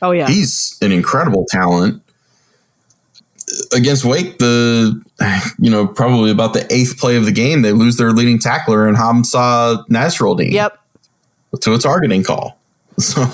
[0.00, 0.28] Oh yeah.
[0.28, 2.02] he's an incredible talent.
[3.72, 5.02] Against Wake, the
[5.58, 8.86] you know probably about the eighth play of the game, they lose their leading tackler
[8.86, 10.78] and Hamsah Nasirildeen yep.
[11.60, 12.58] to a targeting call.
[13.00, 13.24] So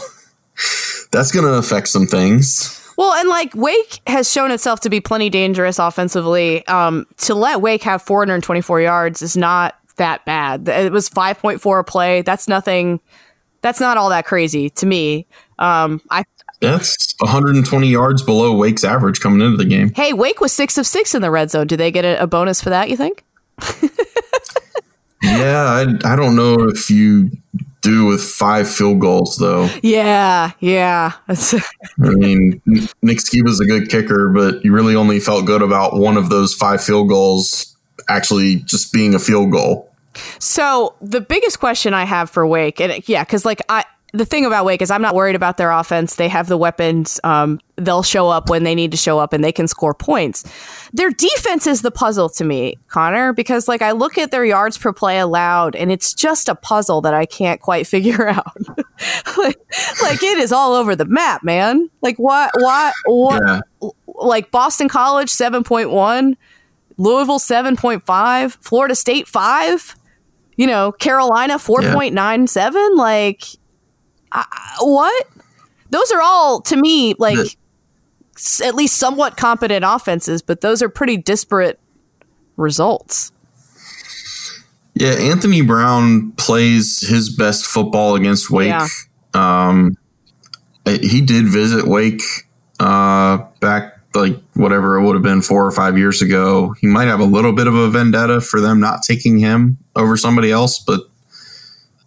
[1.17, 2.73] that's going to affect some things.
[2.99, 6.67] Well, and like Wake has shown itself to be plenty dangerous offensively.
[6.67, 10.69] Um, to let Wake have 424 yards is not that bad.
[10.69, 12.23] It was 5.4 a play.
[12.23, 13.01] That's nothing.
[13.63, 15.27] That's not all that crazy to me.
[15.59, 16.25] Um, I
[16.61, 19.93] That's 120 yards below Wake's average coming into the game.
[19.95, 21.67] hey, Wake was six of six in the red zone.
[21.67, 22.91] Do they get a, a bonus for that?
[22.91, 23.25] You think?
[25.23, 25.65] Yeah,
[26.05, 27.31] I, I don't know if you
[27.87, 29.69] do with five field goals though.
[29.83, 31.13] Yeah, yeah.
[31.29, 31.35] I
[31.99, 32.61] mean,
[33.03, 36.53] Nick Sciba's a good kicker, but you really only felt good about one of those
[36.53, 37.77] five field goals
[38.09, 39.91] actually just being a field goal.
[40.39, 43.85] So the biggest question I have for Wake, and yeah, because like I,
[44.17, 46.17] the thing about Wake is I'm not worried about their offense.
[46.17, 47.21] They have the weapons.
[47.23, 50.45] Um, they'll show up when they need to show up, and they can score points.
[50.93, 54.79] Their defense is the puzzle to me, Conor, because like I look at their yards
[54.79, 58.57] per play allowed, and it's just a puzzle that I can't quite figure out.
[59.37, 59.59] like,
[60.03, 61.91] like it is all over the map, man.
[62.01, 62.51] Like what?
[62.59, 62.95] What?
[63.05, 63.43] What?
[63.47, 63.91] Yeah.
[64.07, 66.37] like Boston College 7.1,
[66.97, 69.97] Louisville 7.5, Florida State 5,
[70.57, 73.45] you know, Carolina 4.97 like
[74.33, 74.45] I,
[74.81, 75.27] what?
[75.91, 77.55] Those are all to me like The-
[78.37, 81.79] s- at least somewhat competent offenses, but those are pretty disparate
[82.57, 83.33] results.
[84.95, 88.69] Yeah, Anthony Brown plays his best football against Wake.
[88.69, 88.89] Yeah.
[89.35, 89.97] Um,
[90.87, 92.23] he did visit Wake
[92.81, 96.75] uh, back like whatever it would have been four or five years ago.
[96.81, 100.17] He might have a little bit of a vendetta for them not taking him over
[100.17, 101.01] somebody else, but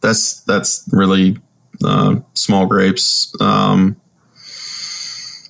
[0.02, 1.38] that's that's really
[1.84, 3.34] uh, small grapes.
[3.42, 3.96] Um,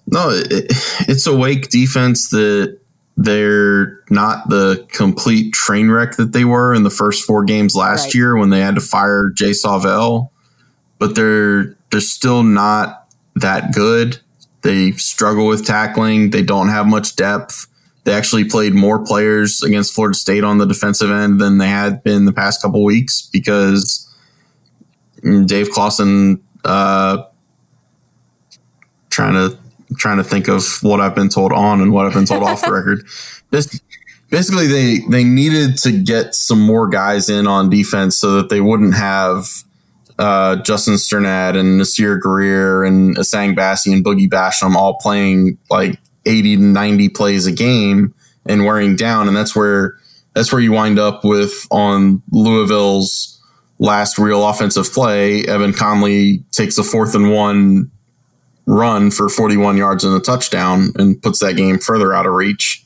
[0.07, 0.65] no, it,
[1.07, 2.79] it's a Wake defense that
[3.17, 8.05] they're not the complete train wreck that they were in the first four games last
[8.05, 8.15] Right.
[8.15, 10.31] year when they had to fire Jay Sawvel,
[10.99, 14.19] but they're they're still not that good.
[14.61, 16.29] They struggle with tackling.
[16.31, 17.67] They don't have much depth.
[18.05, 22.03] They actually played more players against Florida State on the defensive end than they had
[22.03, 24.05] been the past couple weeks because
[25.45, 27.23] Dave Clawson uh,
[29.09, 29.57] trying to
[29.97, 32.61] trying to think of what I've been told on and what I've been told off
[32.61, 33.05] the record.
[33.49, 33.81] This,
[34.29, 38.61] basically, they they needed to get some more guys in on defense so that they
[38.61, 39.47] wouldn't have
[40.19, 45.97] uh, Justin Strnad and Nasir Greer and Essang Bassey and Boogie Basham all playing like
[46.25, 48.13] 80 to 90 plays a game
[48.45, 49.27] and wearing down.
[49.27, 49.97] And that's where
[50.33, 53.38] that's where you wind up with on Louisville's
[53.79, 55.45] last real offensive play.
[55.45, 57.91] Evan Conley takes a fourth and one
[58.65, 62.83] run for 41 yards and a touchdown and puts that game further out of reach.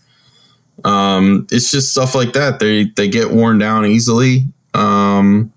[0.85, 2.59] Um, it's just stuff like that.
[2.59, 4.45] They they get worn down easily.
[4.73, 5.51] Um,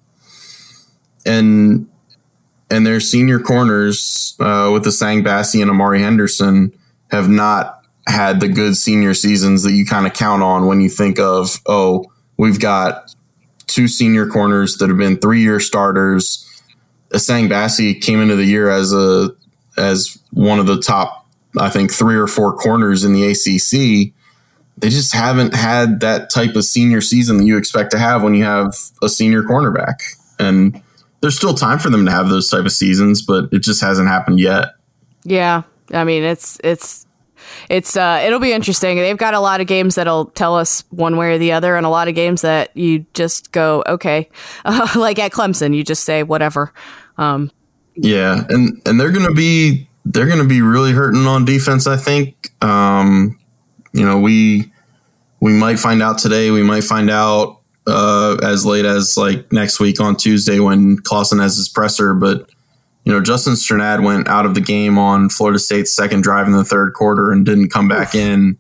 [1.25, 1.89] and
[2.71, 6.73] and their senior corners uh, with Essang Bassey and Amari Henderson
[7.11, 10.89] have not had the good senior seasons that you kind of count on when you
[10.89, 12.05] think of oh
[12.37, 13.13] we've got
[13.67, 16.43] two senior corners that have been three year starters.
[17.11, 19.31] Essang Bassey came into the year as a
[19.77, 21.27] as one of the top
[21.59, 24.13] I think three or four corners in the ACC.
[24.79, 28.35] They just haven't had that type of senior season that you expect to have when
[28.35, 30.03] you have a senior cornerback
[30.39, 30.83] and
[31.21, 34.09] there's still time for them to have those type of seasons, but it just hasn't
[34.09, 34.75] happened yet.
[35.25, 35.63] Yeah.
[35.93, 37.06] I mean, it's it's
[37.69, 38.97] it's uh, it'll be interesting.
[38.97, 41.85] They've got a lot of games that'll tell us one way or the other, and
[41.87, 44.29] a lot of games that you just go okay,
[44.65, 46.73] uh, like at Clemson, you just say whatever.
[47.19, 47.51] Um,
[47.95, 51.87] yeah, and and they're gonna be they're gonna be really hurting on defense.
[51.87, 52.53] I think.
[52.63, 53.39] Um,
[53.93, 54.71] you know, we
[55.41, 56.51] we might find out today.
[56.51, 61.39] We might find out uh, as late as like next week on Tuesday when Clawson
[61.39, 62.15] has his presser.
[62.15, 62.51] But
[63.07, 66.53] you know, Justin Strnad went out of the game on Florida State's second drive in
[66.53, 68.59] the third quarter and didn't come back in.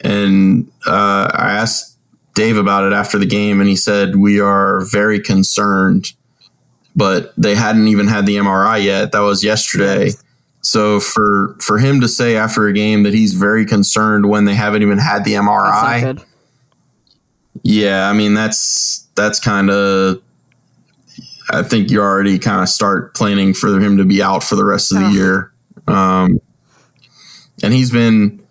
[0.00, 1.98] And uh, I asked
[2.34, 6.12] Dave about it after the game, and he said we are very concerned.
[6.96, 9.12] But they hadn't even had the MRI yet.
[9.12, 10.12] That was yesterday.
[10.62, 14.54] So for for him to say after a game that he's very concerned when they
[14.54, 16.24] haven't even had the MRI,
[17.62, 20.22] yeah, I mean that's that's kind of.
[21.50, 24.64] I think you already kind of start planning for him to be out for the
[24.64, 25.10] rest of the oh.
[25.10, 25.52] year.
[25.86, 26.40] Um,
[27.62, 28.44] and he's been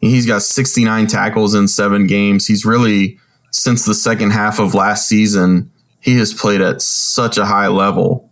[0.00, 2.46] he's got 69 tackles in seven games.
[2.46, 3.18] He's really
[3.50, 5.70] since the second half of last season,
[6.00, 8.30] he has played at such a high level,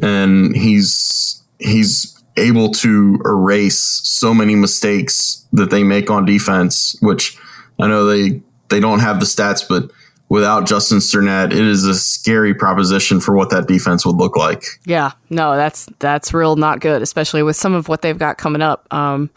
[0.00, 7.36] and he's he's able to erase so many mistakes that they make on defense, which
[7.80, 9.90] I know they they don't have the stats, but
[10.32, 14.64] without Justin Strnad, it is a scary proposition for what that defense would look like.
[14.86, 18.62] Yeah, no, that's that's real not good, especially with some of what they've got coming
[18.62, 18.90] up.
[18.94, 19.28] Um,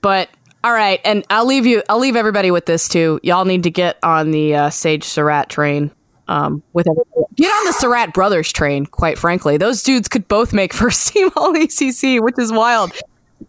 [0.00, 0.30] but
[0.64, 1.82] all right, and I'll leave you.
[1.90, 3.20] I'll leave everybody with this too.
[3.22, 5.90] Y'all need to get on the uh, Sage Surratt train
[6.28, 7.34] um, with everybody.
[7.36, 9.58] Get on the Surratt brothers train, quite frankly.
[9.58, 12.92] Those dudes could both make first team All ACC, which is wild.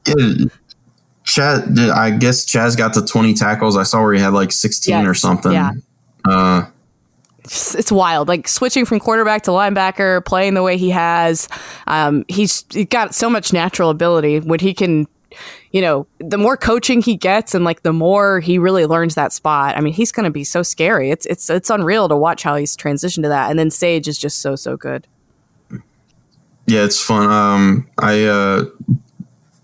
[0.05, 0.47] Yeah.
[1.23, 3.77] Chaz, I guess Chaz got to 20 tackles.
[3.77, 5.53] I saw where he had like 16 yes, or something.
[5.53, 5.71] Yeah.
[6.27, 6.65] Uh,
[7.43, 8.27] it's, it's, wild.
[8.27, 11.47] Like switching from quarterback to linebacker, playing the way he has.
[11.87, 15.07] Um, he's, he's got so much natural ability when he can
[15.71, 19.33] you know, the more coaching he gets and like the more he really learns that
[19.33, 21.11] spot, I mean, he's going to be so scary.
[21.11, 23.49] It's it's it's unreal to watch how he's transitioned to that.
[23.49, 25.07] And then Sage is just so so good.
[26.67, 27.29] Yeah, it's fun.
[27.29, 28.65] Um, I uh,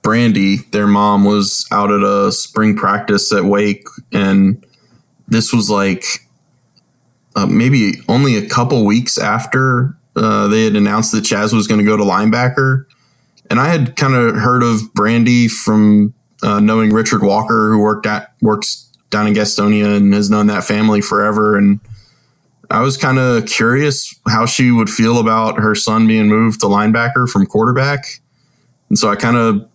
[0.02, 4.66] Brandy, their mom was out at a spring practice at Wake, and
[5.28, 6.04] this was like
[7.36, 11.80] uh, maybe only a couple weeks after uh, they had announced that Chaz was going
[11.80, 12.86] to go to linebacker
[13.52, 18.06] and I had kind of heard of Brandy from uh, knowing Richard Walker, who worked
[18.06, 21.58] at works down in Gastonia and has known that family forever.
[21.58, 21.82] And
[22.70, 26.68] I was kind of curious how she would feel about her son being moved to
[26.68, 28.22] linebacker from quarterback.
[28.88, 29.70] And so I kind of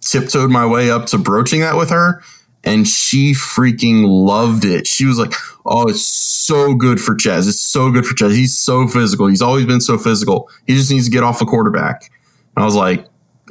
[0.00, 2.22] tiptoed my way up to broaching that with her.
[2.64, 4.86] And she freaking loved it.
[4.86, 5.32] She was like,
[5.66, 7.48] Oh, it's so good for Chaz.
[7.48, 8.34] It's so good for Chaz.
[8.34, 9.26] He's so physical.
[9.26, 10.50] He's always been so physical.
[10.66, 12.10] He just needs to get off a quarterback.
[12.56, 13.06] I was like,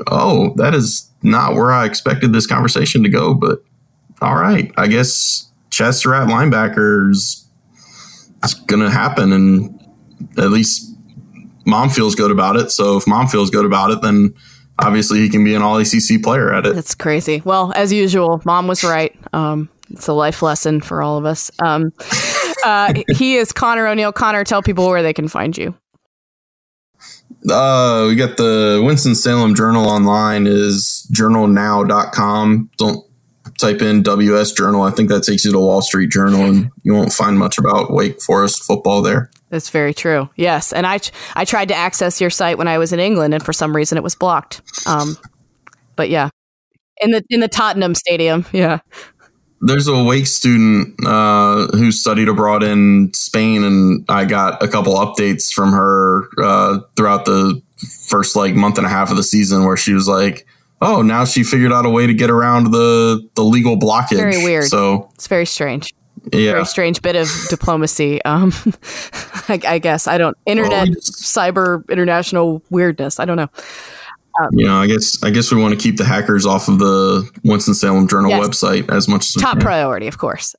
[0.07, 3.63] oh, that is not where I expected this conversation to go, but
[4.21, 7.45] all right, I guess Chester at linebackers
[8.43, 9.33] is to happen.
[9.33, 9.79] And
[10.37, 10.95] at least
[11.65, 12.69] mom feels good about it.
[12.71, 14.35] So if mom feels good about it, then
[14.83, 16.75] obviously he can be an all ACC player at it.
[16.75, 17.41] That's crazy.
[17.45, 19.15] Well, as usual, mom was right.
[19.33, 21.51] Um, it's a life lesson for all of us.
[21.59, 21.93] Um,
[22.65, 24.11] uh, he is Conor O'Neill.
[24.11, 25.75] Conor, tell people where they can find you.
[27.49, 32.69] Uh, we got the Winston-Salem Journal online is journalnow.com.
[32.77, 33.05] Don't
[33.59, 34.83] type in WS Journal.
[34.83, 37.91] I think that takes you to Wall Street Journal and you won't find much about
[37.91, 39.29] Wake Forest football there.
[39.53, 40.27] That's very true.
[40.35, 40.99] Yes, and I
[41.35, 43.99] I tried to access your site when I was in England and for some reason
[43.99, 44.61] it was blocked.
[44.87, 45.15] Um
[45.95, 46.29] but yeah.
[47.01, 48.45] In the in the Tottenham Stadium.
[48.51, 48.79] Yeah
[49.65, 54.95] there's a Wake student uh, who studied abroad in Spain, and I got a couple
[54.95, 57.61] updates from her uh, throughout the
[58.07, 60.45] first like month and a half of the season, where she was like,
[60.81, 64.43] "Oh, now she figured out a way to get around the the legal blockage." Very
[64.43, 64.65] weird.
[64.65, 65.93] So it's very strange.
[66.31, 66.51] Yeah.
[66.51, 68.23] Very strange bit of diplomacy.
[68.23, 68.53] Um,
[69.49, 73.19] I, I, guess I don't internet, well, cyber, international weirdness.
[73.19, 73.49] I don't know.
[74.41, 76.79] Um, you know, I guess I guess we want to keep the hackers off of
[76.79, 78.47] the Winston Salem Journal yes.
[78.47, 80.55] website as much as top priority, of course.